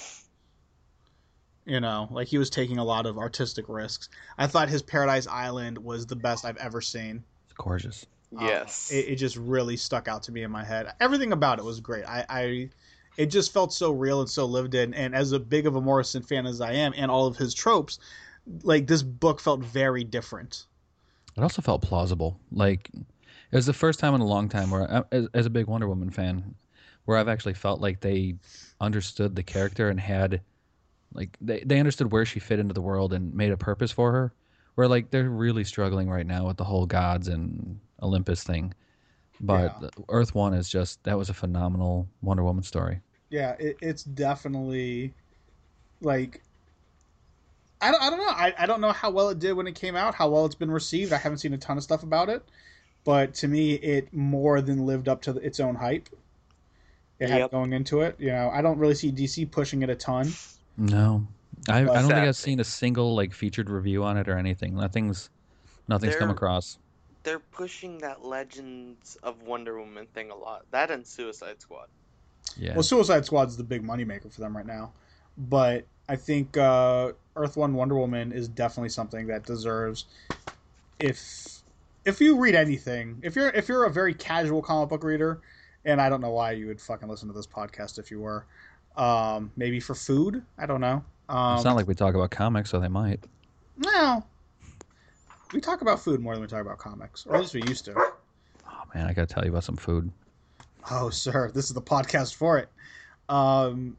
[1.65, 4.09] You know, like he was taking a lot of artistic risks.
[4.37, 7.23] I thought his Paradise Island was the best I've ever seen.
[7.45, 8.05] It's gorgeous.
[8.35, 8.91] Uh, Yes.
[8.91, 10.91] it, it just really stuck out to me in my head.
[10.99, 12.03] Everything about it was great.
[12.03, 12.69] I, I,
[13.15, 14.93] it just felt so real and so lived in.
[14.93, 17.53] And as a big of a Morrison fan as I am, and all of his
[17.53, 17.99] tropes,
[18.63, 20.65] like this book felt very different.
[21.37, 22.39] It also felt plausible.
[22.51, 25.51] Like It was the first time in a long time where, uh, as, as a
[25.51, 26.55] big Wonder Woman fan,
[27.05, 28.35] where I've actually felt like they
[28.81, 30.41] understood the character and had,
[31.13, 34.11] like, they, they understood where she fit into the world and made a purpose for
[34.11, 34.33] her.
[34.75, 38.73] Where, like, they're really struggling right now with the whole gods and Olympus thing.
[39.39, 39.89] But Yeah.
[40.09, 43.01] Earth One is just, that was a phenomenal Wonder Woman story.
[43.29, 45.13] Yeah, it, it's definitely
[46.01, 46.41] like
[47.81, 48.29] I don't, I don't know.
[48.29, 50.55] I, I don't know how well it did when it came out, how well it's
[50.55, 51.11] been received.
[51.11, 52.41] I haven't seen a ton of stuff about it,
[53.03, 56.07] but to me, it more than lived up to its own hype.
[57.19, 58.15] It had going into it.
[58.19, 60.31] You know, I don't really see DC pushing it a ton.
[60.77, 61.27] No.
[61.69, 64.75] I, I don't think I've seen a single, like, featured review on it or anything.
[64.75, 65.29] Nothing's,
[65.87, 66.77] nothing's come across.
[67.23, 70.65] They're pushing that Legends of Wonder Woman thing a lot.
[70.71, 71.87] That and Suicide Squad.
[72.57, 72.73] Yeah.
[72.73, 74.91] Well, Suicide Squad's the big moneymaker for them right now,
[75.37, 80.05] but I think uh, Earth One Wonder Woman is definitely something that deserves.
[80.99, 81.63] If
[82.05, 85.41] if you read anything, if you're if you're a very casual comic book reader,
[85.85, 88.45] and I don't know why you would fucking listen to this podcast if you were,
[88.95, 90.43] um, maybe for food.
[90.57, 91.03] I don't know.
[91.29, 93.19] Um, it's not like we talk about comics, so they might.
[93.77, 94.23] no.
[95.53, 97.85] We talk about food more than we talk about comics, or at least we used
[97.85, 97.93] to.
[97.95, 100.11] Oh man, I gotta tell you about some food.
[100.89, 102.69] Oh, sir, this is the podcast for it.
[103.29, 103.97] Um,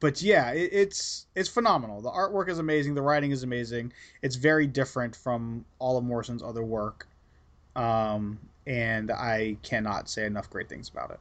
[0.00, 2.00] but yeah, it, it's it's phenomenal.
[2.00, 2.94] The artwork is amazing.
[2.94, 3.92] The writing is amazing.
[4.22, 7.06] It's very different from all of Morrison's other work,
[7.76, 11.20] um, and I cannot say enough great things about it.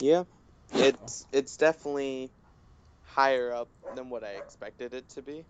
[0.00, 0.24] Yeah,
[0.74, 2.30] it's it's definitely
[3.02, 5.44] higher up than what I expected it to be.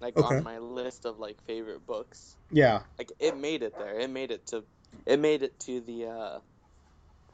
[0.00, 0.36] Like Okay.
[0.36, 2.36] on my list of like favorite books.
[2.50, 3.98] Yeah, Like it made it there.
[3.98, 4.64] It made it to
[5.06, 6.38] it made it to the uh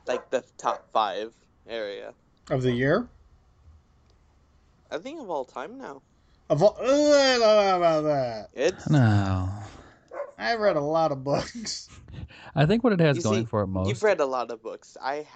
[0.07, 1.33] like the top 5
[1.69, 2.15] area.
[2.51, 3.09] of the year.
[4.91, 6.03] I think of all time now.
[6.51, 8.49] Of all, uh, I don't know about that.
[8.53, 9.49] It's No,
[10.39, 11.89] I've read a lot of books.
[12.55, 13.89] I think what it has You going see, for it most.
[13.89, 14.97] You've read a lot of books.
[15.03, 15.27] I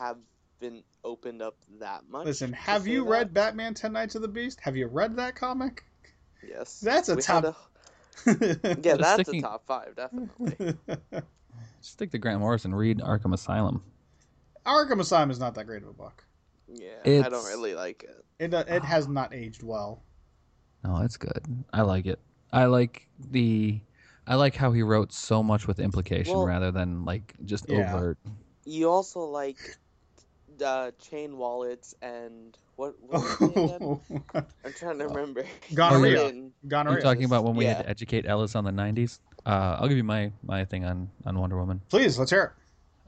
[0.61, 2.27] haven't opened up that much.
[2.27, 3.11] Listen, have you that.
[3.11, 4.61] read Batman: Ten Nights of the Beast?
[4.61, 5.85] Have you read that comic?
[6.47, 6.81] Yes.
[6.81, 7.57] That's a We top- a-
[8.83, 10.75] yeah, that's sticking- a top five, definitely.
[11.81, 12.75] Just stick to Grant Morrison.
[12.75, 13.83] Read Arkham Asylum.
[14.67, 16.25] Arkham Asylum is not that great of a book.
[16.69, 16.91] Yeah,
[17.25, 18.25] I don't really like it.
[18.39, 20.03] It uh, it has not aged well.
[20.85, 21.43] No, it's good.
[21.73, 22.19] I like it.
[22.53, 23.81] I like the.
[24.27, 27.95] I like how he wrote so much with implication Well- rather than like just Yeah.
[27.95, 28.19] overt.
[28.67, 29.79] You also like
[30.63, 32.95] uh, chain wallets and what?
[33.01, 34.23] what was again?
[34.65, 35.45] I'm trying to remember.
[35.75, 36.13] Gonorrhea.
[36.25, 36.95] Written- Gonorrhea.
[36.97, 39.19] You're talking about when we had to educate Ellis on the '90s.
[39.47, 41.81] Uh, I'll give you my my thing on on Wonder Woman.
[41.89, 42.51] Please, let's hear it.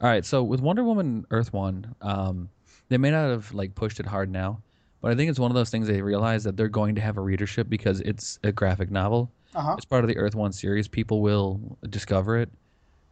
[0.03, 2.49] All right, so with Wonder Woman Earth One, um,
[2.89, 4.59] they may not have like pushed it hard now,
[5.01, 7.17] but I think it's one of those things they realize that they're going to have
[7.17, 9.31] a readership because it's a graphic novel.
[9.53, 9.75] Uh huh.
[9.77, 10.87] It's part of the Earth One series.
[10.87, 12.49] People will discover it,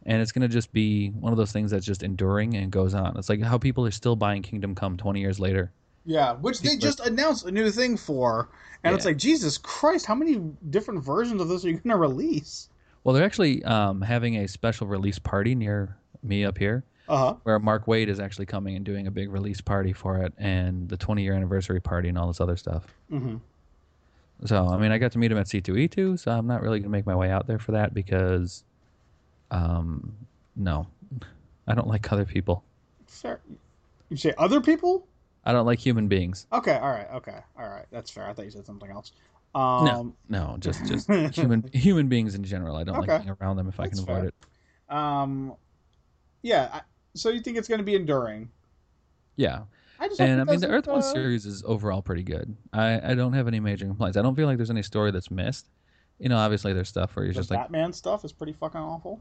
[0.06, 2.94] and it's going to just be one of those things that's just enduring and goes
[2.94, 3.16] on.
[3.16, 5.72] It's like how people are still buying Kingdom Come 20 years later.
[6.06, 8.48] Yeah, which they just announced a new thing for,
[8.82, 11.96] and it's like Jesus Christ, how many different versions of this are you going to
[11.96, 12.70] release?
[13.04, 17.34] Well, they're actually um, having a special release party near me up here, Uh huh.
[17.42, 20.88] where Mark Waid is actually coming and doing a big release party for it, and
[20.88, 22.86] the 20 year anniversary party and all this other stuff.
[23.12, 23.36] Mm-hmm.
[24.46, 26.84] So, I mean, I got to meet him at C2E2, so I'm not really going
[26.84, 28.64] to make my way out there for that because,
[29.50, 30.14] um,
[30.56, 30.86] no,
[31.66, 32.64] I don't like other people.
[33.06, 33.40] Fair.
[34.08, 35.06] You say other people?
[35.44, 36.46] I don't like human beings.
[36.52, 36.74] Okay.
[36.76, 37.08] All right.
[37.14, 37.38] Okay.
[37.58, 37.86] All right.
[37.90, 38.26] That's fair.
[38.26, 39.12] I thought you said something else.
[39.54, 42.76] Um, No, just just human human beings in general.
[42.76, 43.12] I don't Okay.
[43.12, 44.24] like being around them if I can avoid fair.
[44.26, 44.34] it.
[44.94, 45.54] Um.
[46.42, 46.68] Yeah.
[46.72, 46.80] I,
[47.14, 48.50] so you think it's going to be enduring?
[49.36, 49.62] Yeah,
[49.98, 52.54] I just and I mean the doesn't, Earth One uh, series is overall pretty good.
[52.72, 54.16] I I don't have any major complaints.
[54.18, 55.68] I don't feel like there's any story that's missed.
[56.18, 58.80] You know, obviously there's stuff where you're The just like, Batman stuff is pretty fucking
[58.80, 59.20] awful.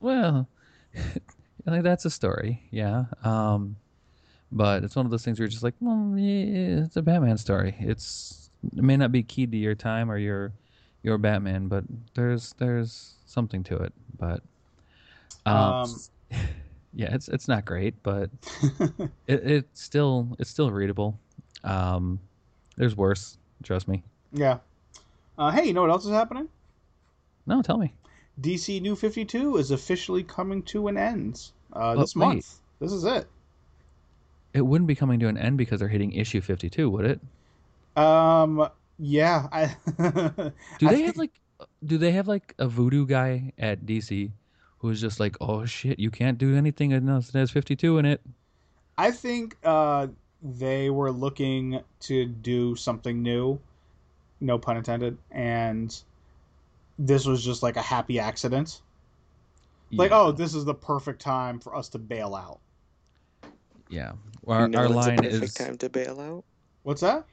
[0.00, 0.48] Well,
[1.66, 3.04] like that's a story, yeah.
[3.24, 3.76] Um,
[4.52, 7.36] but it's one of those things where you're just like, well, yeah, it's a Batman
[7.38, 7.74] story.
[7.80, 10.52] It's it may not be keyed to your time or your
[11.02, 13.92] your Batman, but there's there's something to it.
[14.18, 14.42] But
[15.44, 16.00] um, Um,
[16.94, 18.30] yeah, it's it's not great, but
[19.26, 21.18] it, it's still it's still readable.
[21.64, 22.20] Um,
[22.76, 23.38] there's worse.
[23.62, 24.02] Trust me.
[24.32, 24.58] yeah.
[25.38, 26.48] Uh, hey, you know what else is happening?
[27.46, 27.92] No, tell me.
[28.40, 32.26] DC New 52 is officially coming to an end uh, this wait.
[32.26, 32.60] month.
[32.80, 33.26] This is it.
[34.52, 37.20] It wouldn't be coming to an end because they're hitting issue 52, would it?
[37.96, 38.68] Um,
[38.98, 39.48] yeah.
[39.52, 41.32] I, Do they think- have like
[41.84, 44.30] do they have like a voodoo guy at DC
[44.78, 48.20] who's just like, "Oh shit, you can't do anything unless it has 52 in it."
[48.98, 50.08] I think uh,
[50.42, 53.58] they were looking to do something new,
[54.40, 55.98] no pun intended, and
[56.98, 58.80] this was just like a happy accident.
[59.92, 62.60] Like, oh, this is the perfect time for us to bail out.
[63.88, 64.12] yeah.
[64.46, 66.44] Our, you know our line a perfect is time to bail out?
[66.82, 67.24] What's that?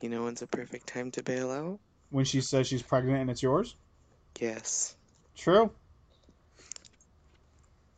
[0.00, 1.78] You know when's a perfect time to bail out?
[2.10, 3.76] When she says she's pregnant and it's yours?
[4.40, 4.96] Yes.
[5.36, 5.70] True.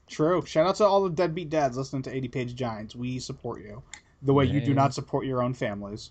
[0.06, 0.44] True.
[0.46, 2.94] Shout out to all the deadbeat dads listening to 80 Page Giants.
[2.94, 3.82] We support you.
[4.22, 6.10] The way you do not support your own families.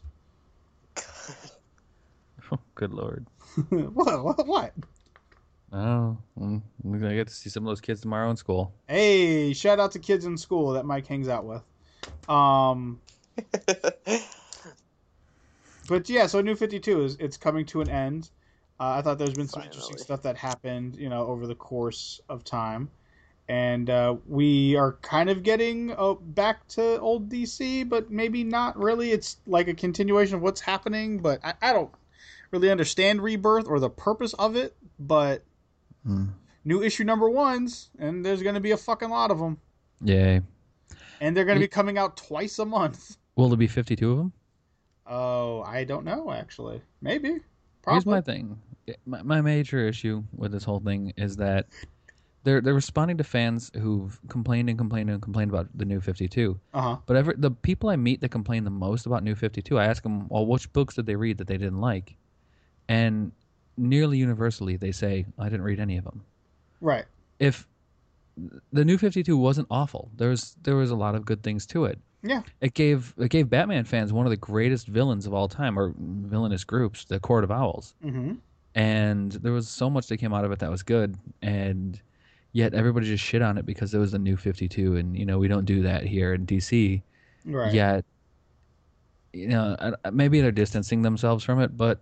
[2.76, 3.26] good lord.
[3.70, 4.48] what, what?
[4.48, 4.74] What?
[5.76, 8.76] Oh, we're gonna get to see some of those kids tomorrow in school.
[8.88, 11.64] Hey, shout out to kids in school that Mike hangs out with.
[12.30, 13.02] Um,
[15.88, 18.30] but yeah, so New Fifty Two is it's coming to an end.
[18.80, 22.22] Uh, I thought there's been some interesting stuff that happened, you know, over the course
[22.30, 22.92] of time,
[23.48, 28.78] and uh, we are kind of getting uh, back to old DC, but maybe not
[28.78, 29.10] really.
[29.10, 31.90] It's like a continuation of what's happening, but I, I don't
[32.52, 34.76] really understand Rebirth or the purpose of it.
[35.00, 35.44] But
[36.06, 36.26] Hmm.
[36.66, 39.58] new issue number ones, and there's going to be a fucking lot of them,
[40.04, 40.42] Yay.
[41.22, 43.18] and they're going to be coming out twice a month.
[43.36, 44.34] Will there be 52 of them?
[45.08, 46.82] Oh, I don't know actually.
[47.02, 47.30] Maybe.
[47.30, 47.42] Here's
[47.82, 48.12] Probably.
[48.14, 48.58] my thing.
[49.06, 51.68] My, my major issue with this whole thing is that
[52.44, 56.60] they're they're responding to fans who've complained and complained and complained about the new 52.
[56.74, 56.98] Uh huh.
[57.06, 60.04] But ever the people I meet that complain the most about New 52, I ask
[60.04, 62.16] them, well, which books did they read that they didn't like?
[62.90, 63.32] And
[63.78, 66.24] nearly universally, they say, I didn't read any of them.
[66.82, 67.06] Right.
[67.40, 67.68] If
[68.72, 71.86] the New 52 wasn't awful, there was there was a lot of good things to
[71.86, 72.00] it.
[72.24, 72.42] Yeah.
[72.62, 75.94] It gave it gave Batman fans one of the greatest villains of all time, or
[75.98, 77.94] villainous groups, the Court of Owls.
[78.04, 78.34] Mm-hmm.
[78.76, 82.00] And there was so much that came out of it that was good, and
[82.54, 85.38] yet everybody just shit on it because it was the New 52, and you know
[85.38, 87.02] we don't do that here in DC
[87.46, 87.74] Right.
[87.74, 88.06] yet
[89.34, 92.00] you know maybe they're distancing themselves from it but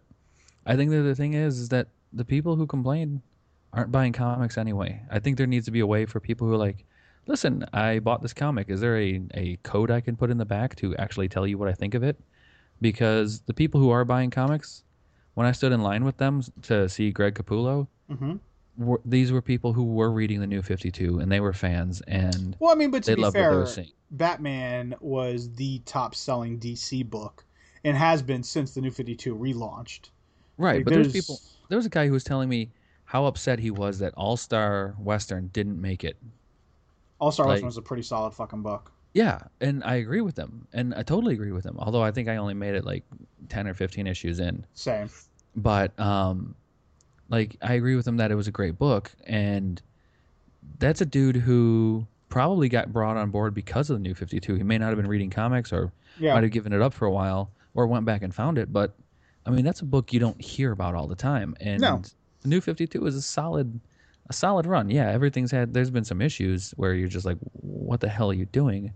[0.65, 3.21] i think that the thing is is that the people who complain
[3.73, 6.53] aren't buying comics anyway i think there needs to be a way for people who
[6.53, 6.85] are like
[7.27, 10.45] listen i bought this comic is there a, a code i can put in the
[10.45, 12.19] back to actually tell you what i think of it
[12.81, 14.83] because the people who are buying comics
[15.35, 18.35] when i stood in line with them to see greg capullo Mm-hmm.
[18.77, 22.57] were, these were people who were reading the new 52 and they were fans and
[22.59, 27.09] Well, I mean, but to be loved what they fair, Batman was the top-selling DC
[27.09, 27.45] book,
[27.85, 30.09] and has been since the New Fifty Two relaunched.
[30.57, 32.69] Right Like, but there's there's- people there was a guy who was telling me
[33.05, 36.17] how upset he was that All Star Western didn't make it.
[37.19, 38.91] All Star like- Western was a pretty solid fucking book.
[39.13, 41.75] Yeah, and I agree with him, and I totally agree with him.
[41.79, 43.03] Although I think I only made it like
[43.49, 45.09] ten or fifteen issues in, Same.
[45.55, 46.55] but um,
[47.27, 49.81] like I agree with him that it was a great book, and
[50.79, 54.55] that's a dude who probably got brought on board because of the New Fifty Two.
[54.55, 56.33] He may not have been reading comics, or Yeah.
[56.33, 58.71] might have given it up for a while, or went back and found it.
[58.71, 58.95] But
[59.45, 62.01] I mean, that's a book you don't hear about all the time, and No.
[62.45, 63.79] New Fifty Two is a solid,
[64.29, 64.89] a solid run.
[64.89, 65.73] Yeah, everything's had.
[65.73, 68.93] There's been some issues where you're just like, what the hell are you doing?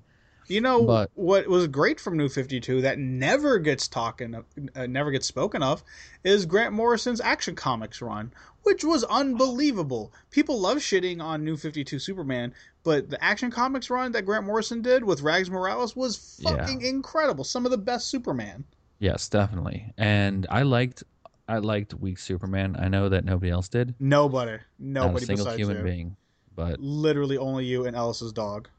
[0.47, 4.35] You know But- what was great from New Fifty Two that never gets talking,
[4.75, 5.83] uh, never gets spoken of,
[6.23, 8.31] is Grant Morrison's Action Comics run,
[8.61, 10.13] which was unbelievable.
[10.29, 12.53] People love shitting on New Fifty Two Superman,
[12.83, 16.51] but the Action Comics run that Grant Morrison did with Rags Morales was Yeah.
[16.57, 17.43] fucking incredible.
[17.43, 18.63] Some of the best Superman.
[18.99, 19.93] Yes, definitely.
[19.97, 21.03] And I liked,
[21.47, 22.75] I liked Weak Superman.
[22.79, 23.93] I know that nobody else did.
[23.99, 25.83] Nobody, Not a nobody single besides human you.
[25.83, 26.17] being.
[26.55, 28.69] But Literally only you and Ellis's dog.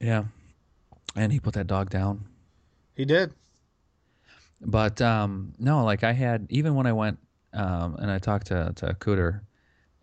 [0.00, 0.24] yeah,
[1.14, 2.24] and he put that dog down.
[2.96, 3.32] He did.
[4.60, 7.18] But um, no, like I had even when I went
[7.52, 9.42] um, and I talked to to Cooter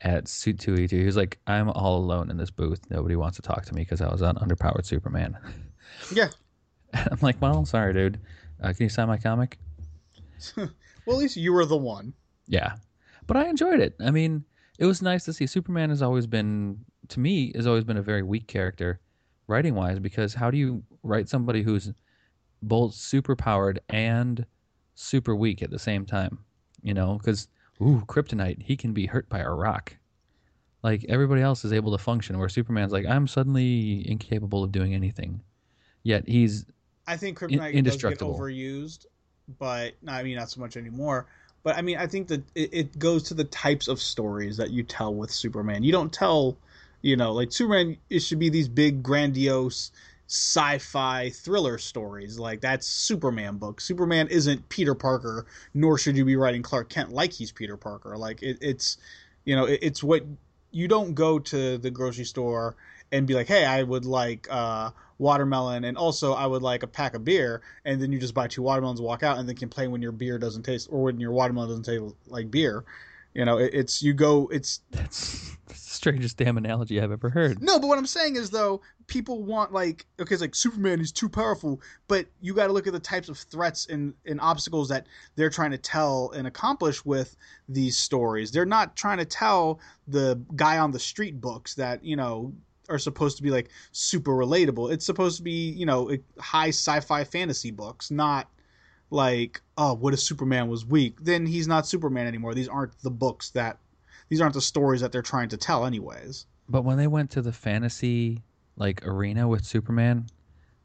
[0.01, 2.79] at Suit Two E Two, he was like, "I'm all alone in this booth.
[2.89, 5.37] Nobody wants to talk to me because I was on underpowered Superman."
[6.13, 6.29] Yeah.
[6.93, 8.19] I'm like, "Well, I'm sorry, dude.
[8.61, 9.57] Uh, can you sign my comic?"
[11.05, 12.13] Well, at least you were the one.
[12.47, 12.75] Yeah,
[13.25, 13.95] but I enjoyed it.
[13.99, 14.43] I mean,
[14.77, 15.47] it was nice to see.
[15.47, 18.99] Superman has always been, to me, has always been a very weak character,
[19.47, 19.97] writing wise.
[19.97, 21.91] Because how do you write somebody who's
[22.61, 24.45] both super powered and
[24.93, 26.37] super weak at the same time?
[26.83, 27.47] You know, because
[27.81, 29.95] ooh, Kryptonite, he can be hurt by a rock.
[30.83, 34.93] Like everybody else is able to function, where Superman's like, I'm suddenly incapable of doing
[34.93, 35.41] anything.
[36.03, 36.65] Yet he's
[37.09, 39.07] I think In- Kryptonite does get overused,
[39.57, 41.25] but I mean not so much anymore.
[41.63, 44.69] But I mean, I think that it, it goes to the types of stories that
[44.69, 45.83] you tell with Superman.
[45.83, 46.55] You don't tell,
[47.01, 47.97] you know, like Superman.
[48.09, 49.91] It should be these big, grandiose
[50.27, 52.37] sci-fi thriller stories.
[52.37, 53.81] Like that's Superman book.
[53.81, 58.15] Superman isn't Peter Parker, nor should you be writing Clark Kent like he's Peter Parker.
[58.17, 58.97] Like it, it's,
[59.45, 60.23] you know, it, it's what
[60.71, 62.75] you don't go to the grocery store
[63.11, 66.87] and be like, hey, I would like uh, watermelon, and also I would like a
[66.87, 69.91] pack of beer, and then you just buy two watermelons, walk out, and then complain
[69.91, 72.83] when your beer doesn't taste or when your watermelon doesn't taste like beer.
[73.35, 74.47] You know, it, it's you go.
[74.51, 77.61] It's that's, that's the strangest damn analogy I've ever heard.
[77.61, 81.11] no, but what I'm saying is though, people want like okay, it's like Superman is
[81.11, 84.89] too powerful, but you got to look at the types of threats and and obstacles
[84.89, 85.05] that
[85.35, 87.35] they're trying to tell and accomplish with
[87.67, 88.51] these stories.
[88.51, 92.53] They're not trying to tell the guy on the street books that you know
[92.89, 94.91] are supposed to be like super relatable.
[94.91, 98.49] It's supposed to be you know high sci-fi fantasy books, not
[99.11, 103.09] like oh what if superman was weak then he's not superman anymore these aren't the
[103.09, 103.79] books that
[104.29, 107.41] these aren't the stories that they're trying to tell anyways But when they went to
[107.41, 108.43] the fantasy
[108.77, 110.27] like arena with Superman,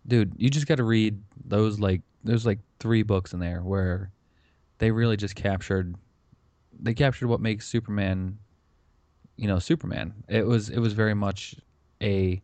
[0.07, 4.11] dude, you just got to read those like there's like three books in there where
[4.79, 5.95] they really just captured
[6.79, 8.39] they captured what makes Superman
[9.37, 10.15] you know, Superman.
[10.29, 11.57] It was it was very much
[12.05, 12.43] a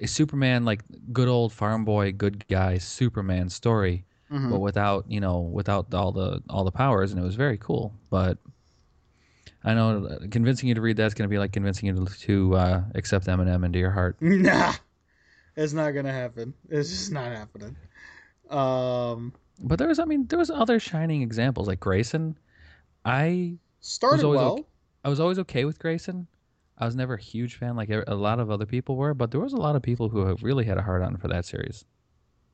[0.00, 0.82] a Superman like
[1.12, 4.50] good old farm boy, good guy Superman story, Mhm.
[4.50, 7.92] but without, you know, without all the all the powers and it was very cool.
[8.10, 8.38] But
[9.64, 12.18] I know uh, convincing you to read that's going to be like convincing you to,
[12.20, 14.16] to uh, accept Eminem into your heart.
[14.20, 14.72] nah
[15.56, 17.76] it's not gonna happen it's just not happening
[18.48, 19.32] um
[19.62, 22.38] But there was, I mean, there was other shining examples like Grayson.
[23.04, 24.64] I started well okay.
[25.04, 26.26] I was always okay with Grayson.
[26.80, 29.40] I was never a huge fan like a lot of other people were, but there
[29.40, 31.84] was a lot of people who have really had a hard on for that series.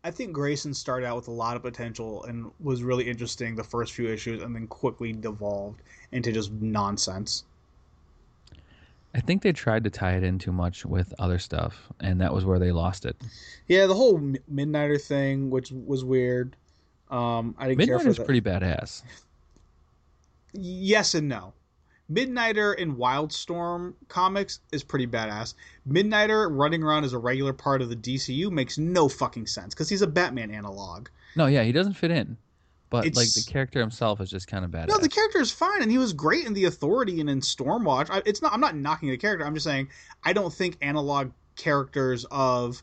[0.03, 3.65] I think Grayson started out with a lot of potential and was really interesting the
[3.65, 7.45] first few issues and then quickly devolved into just nonsense.
[9.15, 12.35] I think they tried to tie it in too much with other stuff, and that
[12.35, 13.17] was where they lost it.
[13.67, 16.55] Yeah, the whole Mi- Midnighter thing, which was weird.
[17.11, 18.25] Um, I didn't care for that.
[18.25, 19.03] pretty badass.
[20.53, 21.55] yes and no.
[22.11, 25.55] Midnighter in Wildstorm comics is pretty badass.
[25.89, 29.89] Midnighter running around as a regular part of the DCU makes no fucking sense because
[29.89, 31.09] he's a Batman analog.
[31.35, 32.37] No, yeah, he doesn't fit in,
[32.91, 34.89] but like the character himself is just kind of bad.
[34.89, 38.09] No, the character is fine, and he was great in the Authority and in Stormwatch.
[38.09, 38.53] I, it's not.
[38.53, 39.45] I'm not knocking the character.
[39.45, 39.89] I'm just saying
[40.25, 42.83] I don't think analog characters of,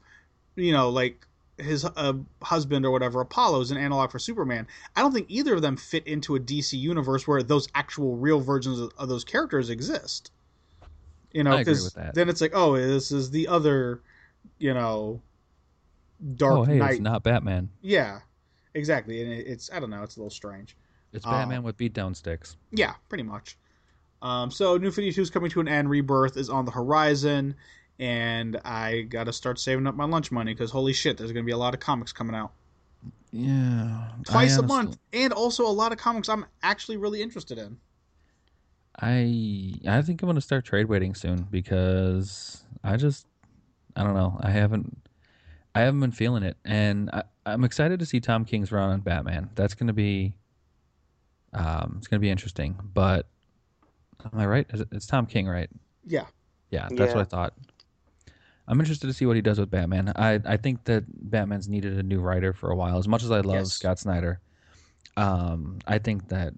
[0.55, 1.26] you know, like
[1.57, 4.67] his uh, husband or whatever, Apollo is an analog for Superman.
[4.95, 8.39] I don't think either of them fit into a DC universe where those actual real
[8.39, 10.31] versions of, of those characters exist.
[11.31, 14.01] You know, because then it's like, oh, this is the other,
[14.59, 15.21] you know,
[16.35, 16.91] Dark oh, hey, Knight.
[16.91, 17.69] it's not Batman.
[17.81, 18.19] Yeah,
[18.75, 20.77] exactly, and it, it's I don't know, it's a little strange.
[21.11, 22.55] It's Uh, Batman with beatdown sticks.
[22.71, 23.57] Yeah, pretty much.
[24.21, 25.89] Um, so New 52 is coming to an end.
[25.89, 27.55] Rebirth is on the horizon,
[27.99, 31.43] and I got to start saving up my lunch money because holy shit, there's going
[31.43, 32.51] to be a lot of comics coming out
[33.31, 37.77] Yeah, twice a month, and also a lot of comics I'm actually really interested in.
[38.99, 43.25] I I think I'm gonna start trade waiting soon because I just
[43.95, 44.97] I don't know I haven't
[45.75, 49.01] I haven't been feeling it and I, I'm excited to see Tom King's run on
[49.01, 49.49] Batman.
[49.55, 50.35] That's gonna be
[51.53, 52.77] um it's gonna be interesting.
[52.93, 53.27] But
[54.31, 54.67] am I right?
[54.73, 55.69] Is it, it's Tom King, right?
[56.05, 56.25] Yeah,
[56.71, 57.15] Yeah, that's Yeah.
[57.15, 57.53] what I thought.
[58.68, 60.14] I'm interested to see what he does with Batman.
[60.16, 62.97] I I think that Batman's needed a new writer for a while.
[62.97, 63.74] As much as I love Yes.
[63.74, 64.39] Scott Snyder,
[65.18, 66.53] um, I think that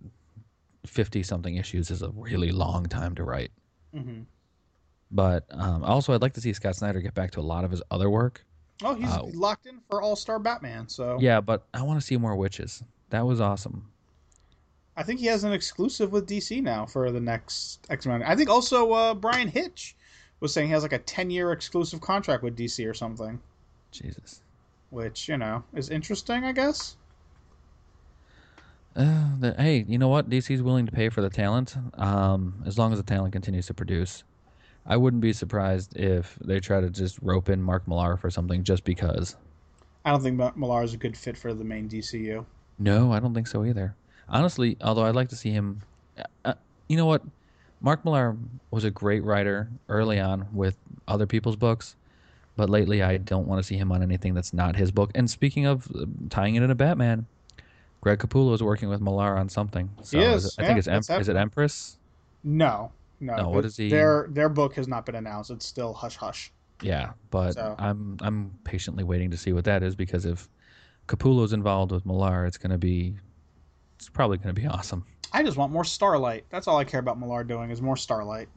[0.86, 3.51] fifty something issues is a really long time to write.
[3.93, 4.22] hmm
[5.12, 7.72] But um, also, I'd like to see Scott Snyder get back to a lot of
[7.72, 8.45] his other work.
[8.84, 12.06] Oh, he's Uh, locked in for All Star Batman, so Yeah, but I want to
[12.06, 12.84] see more witches.
[13.10, 13.89] That was awesome.
[14.97, 18.22] I think he has an exclusive with DC now for the next X Men.
[18.24, 19.95] I think also uh, Bryan Hitch
[20.39, 23.39] was saying he has like a 10 year exclusive contract with DC or something,
[23.91, 24.41] Jesus.
[24.89, 26.97] which you know is interesting, I guess.
[28.95, 30.29] Uh, the, hey, you know what?
[30.29, 33.73] DC's willing to pay for the talent, um, as long as the talent continues to
[33.73, 34.23] produce.
[34.86, 38.63] I wouldn't be surprised if they try to just rope in Mark Millar for something
[38.63, 39.36] just because.
[40.05, 42.45] I don't think Millar is a good fit for the main DCU.
[42.77, 43.95] No, I don't think so either.
[44.29, 45.81] Honestly, although I'd like to see him.
[46.45, 46.53] Uh,
[46.88, 47.23] you know what?
[47.86, 48.36] Mark Millar
[48.71, 50.75] was a great writer early on with
[51.07, 51.95] other people's books,
[52.55, 55.11] but lately I don't want to see him on anything that's not his book.
[55.13, 57.27] And speaking of uh, tying it into Batman,
[58.01, 59.88] Greg Capullo is working with Millar on something.
[60.01, 61.36] So He is is, it- I think yeah, it's em- is it.
[61.36, 61.99] Empress?
[62.43, 63.36] No, no.
[63.36, 65.51] No, what is he- Their their book has not been announced.
[65.51, 66.51] It's still hush hush.
[66.81, 70.49] Yeah, but So- I'm I'm patiently waiting to see what that is because if
[71.07, 73.15] Capullo's involved with Millar, it's gonna be
[73.95, 75.05] it's probably gonna be awesome.
[75.32, 76.45] I just want more Starlight.
[76.49, 78.47] That's all I care about Millar doing is more Starlight.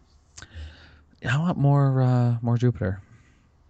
[1.29, 3.01] I want more uh, more Jupiter.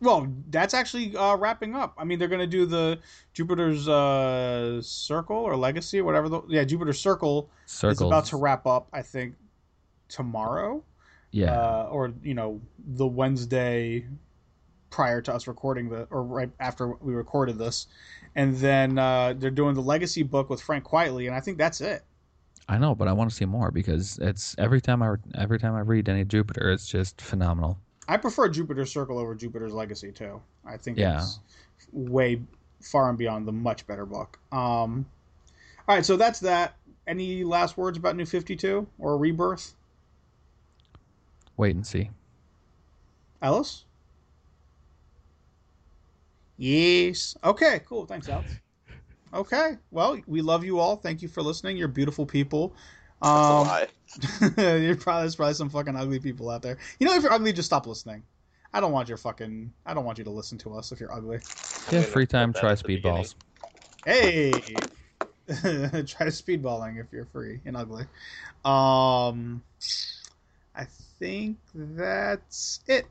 [0.00, 1.94] Well, that's actually uh, wrapping up.
[1.98, 3.00] I mean, they're going to do the
[3.32, 6.28] Jupiter's uh, Circle or Legacy or whatever.
[6.28, 8.00] The, yeah, Jupiter's Circle Circles.
[8.00, 8.88] is about to wrap up.
[8.92, 9.34] I think
[10.08, 10.82] tomorrow.
[11.30, 11.52] Yeah.
[11.52, 14.06] uh, or you know the Wednesday
[14.90, 17.86] prior to us recording the or right after we recorded this,
[18.34, 21.80] and then uh, they're doing the Legacy book with Frank Quitely, and I think that's
[21.80, 22.02] it.
[22.68, 25.74] I know, but I want to see more because it's every time I every time
[25.74, 27.78] I read any Jupiter, it's just phenomenal.
[28.08, 30.40] I prefer Jupiter's Circle over Jupiter's Legacy too.
[30.66, 31.18] I think yeah.
[31.18, 31.40] it's
[31.92, 32.40] way
[32.80, 34.38] far and beyond the much better book.
[34.52, 35.06] Um,
[35.86, 36.74] all right, so that's that.
[37.06, 39.74] Any last words about New Fifty Two or Rebirth?
[41.56, 42.10] Wait and see.
[43.40, 43.84] Ellis.
[46.58, 47.36] Yes.
[47.42, 47.80] Okay.
[47.86, 48.04] Cool.
[48.04, 48.58] Thanks, Alex.
[49.32, 49.76] Okay.
[49.90, 50.96] Well, we love you all.
[50.96, 51.76] Thank you for listening.
[51.76, 52.74] You're beautiful people.
[53.20, 53.68] Um,
[54.56, 56.78] you're probably there's probably some fucking ugly people out there.
[56.98, 58.22] You know, if you're ugly, just stop listening.
[58.72, 59.72] I don't want your fucking.
[59.86, 61.38] I don't want you to listen to us if you're ugly.
[61.90, 62.52] Yeah, free time.
[62.52, 63.34] Try speedballs.
[64.04, 64.50] Hey,
[65.48, 68.04] try speedballing if you're free and ugly.
[68.64, 69.62] Um,
[70.74, 70.86] I
[71.18, 73.06] think that's it.